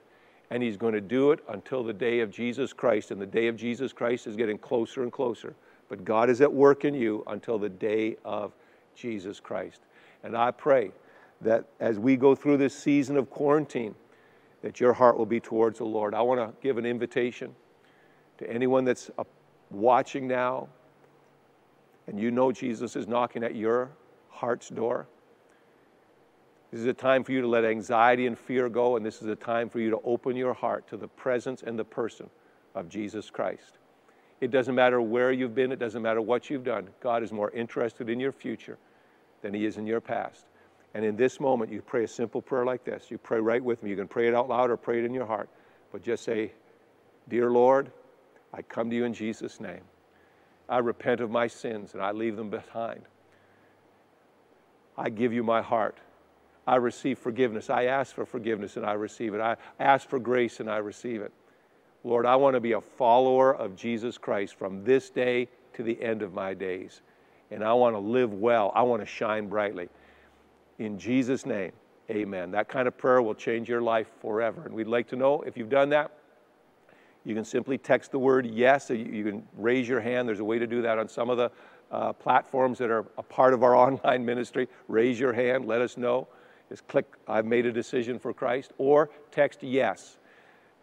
and 0.51 0.63
he's 0.63 0.77
going 0.77 0.93
to 0.93 1.01
do 1.01 1.31
it 1.31 1.39
until 1.49 1.83
the 1.83 1.93
day 1.93 2.21
of 2.21 2.31
Jesus 2.31 2.73
Christ. 2.73 3.11
And 3.11 3.21
the 3.21 3.25
day 3.25 3.47
of 3.47 3.55
Jesus 3.55 3.93
Christ 3.93 4.27
is 4.27 4.35
getting 4.35 4.57
closer 4.57 5.03
and 5.03 5.11
closer. 5.11 5.55
But 5.89 6.03
God 6.03 6.29
is 6.29 6.41
at 6.41 6.51
work 6.51 6.85
in 6.85 6.93
you 6.93 7.23
until 7.27 7.59
the 7.59 7.69
day 7.69 8.17
of 8.25 8.53
Jesus 8.95 9.39
Christ. 9.39 9.81
And 10.23 10.35
I 10.35 10.51
pray 10.51 10.91
that 11.41 11.65
as 11.79 11.99
we 11.99 12.15
go 12.15 12.35
through 12.35 12.57
this 12.57 12.77
season 12.77 13.17
of 13.17 13.29
quarantine, 13.29 13.95
that 14.61 14.79
your 14.79 14.93
heart 14.93 15.17
will 15.17 15.25
be 15.25 15.39
towards 15.39 15.77
the 15.77 15.85
Lord. 15.85 16.13
I 16.13 16.21
want 16.21 16.39
to 16.39 16.53
give 16.61 16.77
an 16.77 16.85
invitation 16.85 17.55
to 18.39 18.49
anyone 18.51 18.85
that's 18.85 19.09
watching 19.69 20.27
now, 20.27 20.67
and 22.07 22.19
you 22.19 22.31
know 22.31 22.51
Jesus 22.51 22.95
is 22.95 23.07
knocking 23.07 23.43
at 23.43 23.55
your 23.55 23.91
heart's 24.29 24.69
door. 24.69 25.07
This 26.71 26.81
is 26.81 26.85
a 26.85 26.93
time 26.93 27.23
for 27.23 27.31
you 27.31 27.41
to 27.41 27.47
let 27.47 27.65
anxiety 27.65 28.27
and 28.27 28.37
fear 28.37 28.69
go, 28.69 28.95
and 28.95 29.05
this 29.05 29.21
is 29.21 29.27
a 29.27 29.35
time 29.35 29.69
for 29.69 29.79
you 29.79 29.89
to 29.89 29.99
open 30.03 30.35
your 30.35 30.53
heart 30.53 30.87
to 30.89 30.97
the 30.97 31.07
presence 31.07 31.63
and 31.63 31.79
the 31.79 31.83
person 31.83 32.29
of 32.75 32.89
Jesus 32.89 33.29
Christ. 33.29 33.79
It 34.39 34.51
doesn't 34.51 34.75
matter 34.75 35.01
where 35.01 35.31
you've 35.31 35.55
been, 35.55 35.71
it 35.71 35.79
doesn't 35.79 36.01
matter 36.01 36.21
what 36.21 36.49
you've 36.49 36.63
done. 36.63 36.89
God 37.01 37.23
is 37.23 37.31
more 37.31 37.51
interested 37.51 38.09
in 38.09 38.19
your 38.19 38.31
future 38.31 38.77
than 39.41 39.53
He 39.53 39.65
is 39.65 39.77
in 39.77 39.87
your 39.87 39.99
past. 39.99 40.45
And 40.93 41.03
in 41.03 41.15
this 41.15 41.39
moment, 41.39 41.71
you 41.71 41.81
pray 41.81 42.03
a 42.03 42.07
simple 42.07 42.41
prayer 42.41 42.65
like 42.65 42.83
this. 42.83 43.11
You 43.11 43.17
pray 43.17 43.39
right 43.39 43.63
with 43.63 43.83
me. 43.83 43.89
You 43.89 43.95
can 43.95 44.07
pray 44.07 44.27
it 44.27 44.33
out 44.33 44.49
loud 44.49 44.69
or 44.69 44.77
pray 44.77 44.99
it 44.99 45.05
in 45.05 45.13
your 45.13 45.25
heart. 45.25 45.49
But 45.91 46.03
just 46.03 46.23
say, 46.23 46.53
Dear 47.27 47.51
Lord, 47.51 47.91
I 48.53 48.61
come 48.61 48.89
to 48.89 48.95
you 48.95 49.05
in 49.05 49.13
Jesus' 49.13 49.59
name. 49.59 49.81
I 50.67 50.79
repent 50.79 51.21
of 51.21 51.29
my 51.29 51.47
sins 51.47 51.93
and 51.93 52.01
I 52.01 52.11
leave 52.11 52.35
them 52.35 52.49
behind. 52.49 53.01
I 54.97 55.09
give 55.09 55.33
you 55.33 55.43
my 55.43 55.61
heart. 55.61 55.97
I 56.69 56.75
receive 56.75 57.17
forgiveness. 57.17 57.71
I 57.71 57.85
ask 57.85 58.13
for 58.13 58.27
forgiveness 58.27 58.77
and 58.77 58.85
I 58.85 58.93
receive 58.93 59.33
it. 59.33 59.41
I 59.41 59.57
ask 59.79 60.07
for 60.07 60.19
grace 60.19 60.59
and 60.59 60.69
I 60.69 60.77
receive 60.77 61.19
it. 61.19 61.33
Lord, 62.03 62.27
I 62.27 62.35
want 62.35 62.53
to 62.53 62.59
be 62.59 62.73
a 62.73 62.81
follower 62.81 63.55
of 63.55 63.75
Jesus 63.75 64.19
Christ 64.19 64.53
from 64.53 64.83
this 64.83 65.09
day 65.09 65.47
to 65.73 65.81
the 65.81 65.99
end 65.99 66.21
of 66.21 66.31
my 66.31 66.53
days. 66.53 67.01
And 67.49 67.63
I 67.63 67.73
want 67.73 67.95
to 67.95 67.99
live 67.99 68.33
well. 68.33 68.71
I 68.75 68.83
want 68.83 69.01
to 69.01 69.07
shine 69.07 69.47
brightly. 69.47 69.89
In 70.77 70.99
Jesus' 70.99 71.43
name, 71.43 71.71
amen. 72.11 72.51
That 72.51 72.69
kind 72.69 72.87
of 72.87 72.95
prayer 72.95 73.23
will 73.23 73.33
change 73.33 73.67
your 73.67 73.81
life 73.81 74.11
forever. 74.21 74.61
And 74.65 74.75
we'd 74.75 74.85
like 74.85 75.07
to 75.07 75.15
know 75.15 75.41
if 75.41 75.57
you've 75.57 75.71
done 75.71 75.89
that. 75.89 76.11
You 77.25 77.33
can 77.33 77.45
simply 77.45 77.79
text 77.79 78.11
the 78.11 78.19
word 78.19 78.45
yes. 78.45 78.91
You 78.91 79.23
can 79.23 79.43
raise 79.57 79.89
your 79.89 80.01
hand. 80.01 80.27
There's 80.27 80.39
a 80.39 80.43
way 80.43 80.59
to 80.59 80.67
do 80.67 80.83
that 80.83 80.99
on 80.99 81.09
some 81.09 81.31
of 81.31 81.37
the 81.37 81.51
uh, 81.91 82.13
platforms 82.13 82.77
that 82.77 82.91
are 82.91 83.07
a 83.17 83.23
part 83.23 83.55
of 83.55 83.63
our 83.63 83.75
online 83.87 84.23
ministry. 84.23 84.67
Raise 84.87 85.19
your 85.19 85.33
hand. 85.33 85.65
Let 85.65 85.81
us 85.81 85.97
know 85.97 86.27
just 86.69 86.87
click, 86.87 87.05
I've 87.27 87.45
made 87.45 87.65
a 87.65 87.71
decision 87.71 88.19
for 88.19 88.33
Christ, 88.33 88.71
or 88.77 89.09
text 89.31 89.63
yes 89.63 90.17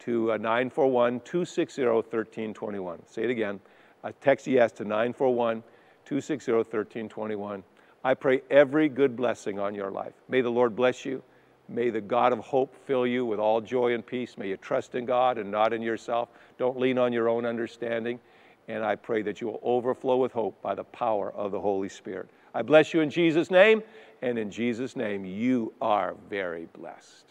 to 0.01 0.33
uh, 0.33 0.37
941 0.37 1.21
260 1.21 1.83
1321. 1.85 3.07
Say 3.07 3.23
it 3.23 3.31
again. 3.31 3.61
I 4.03 4.13
text 4.13 4.47
yes 4.47 4.73
to 4.73 4.85
941 4.85 5.63
260 6.05 6.53
1321. 6.53 7.63
I 8.05 8.15
pray 8.15 8.43
every 8.51 8.89
good 8.89 9.17
blessing 9.17 9.59
on 9.59 9.75
your 9.75 9.91
life. 9.91 10.13
May 10.29 10.41
the 10.41 10.51
Lord 10.51 10.77
bless 10.77 11.05
you. 11.05 11.23
May 11.69 11.91
the 11.91 12.01
God 12.01 12.33
of 12.33 12.39
hope 12.39 12.75
fill 12.87 13.07
you 13.07 13.25
with 13.25 13.41
all 13.41 13.61
joy 13.61 13.95
and 13.95 14.07
peace. 14.07 14.39
May 14.39 14.49
you 14.49 14.57
trust 14.57 14.95
in 14.95 15.05
God 15.05 15.39
and 15.39 15.51
not 15.51 15.73
in 15.73 15.83
yourself. 15.83 16.29
Don't 16.59 16.79
lean 16.79 16.99
on 16.99 17.13
your 17.13 17.29
own 17.29 17.45
understanding. 17.45 18.21
And 18.69 18.85
I 18.85 18.95
pray 18.97 19.23
that 19.23 19.41
you 19.41 19.49
will 19.49 19.61
overflow 19.63 20.17
with 20.17 20.33
hope 20.33 20.61
by 20.63 20.75
the 20.75 20.85
power 20.85 21.33
of 21.33 21.51
the 21.51 21.61
Holy 21.61 21.89
Spirit. 21.89 22.29
I 22.57 22.63
bless 22.63 22.95
you 22.95 23.03
in 23.03 23.11
Jesus' 23.11 23.51
name, 23.51 23.83
and 24.23 24.39
in 24.39 24.51
Jesus' 24.51 24.97
name, 24.97 25.27
you 25.27 25.75
are 25.83 26.15
very 26.31 26.69
blessed. 26.73 27.26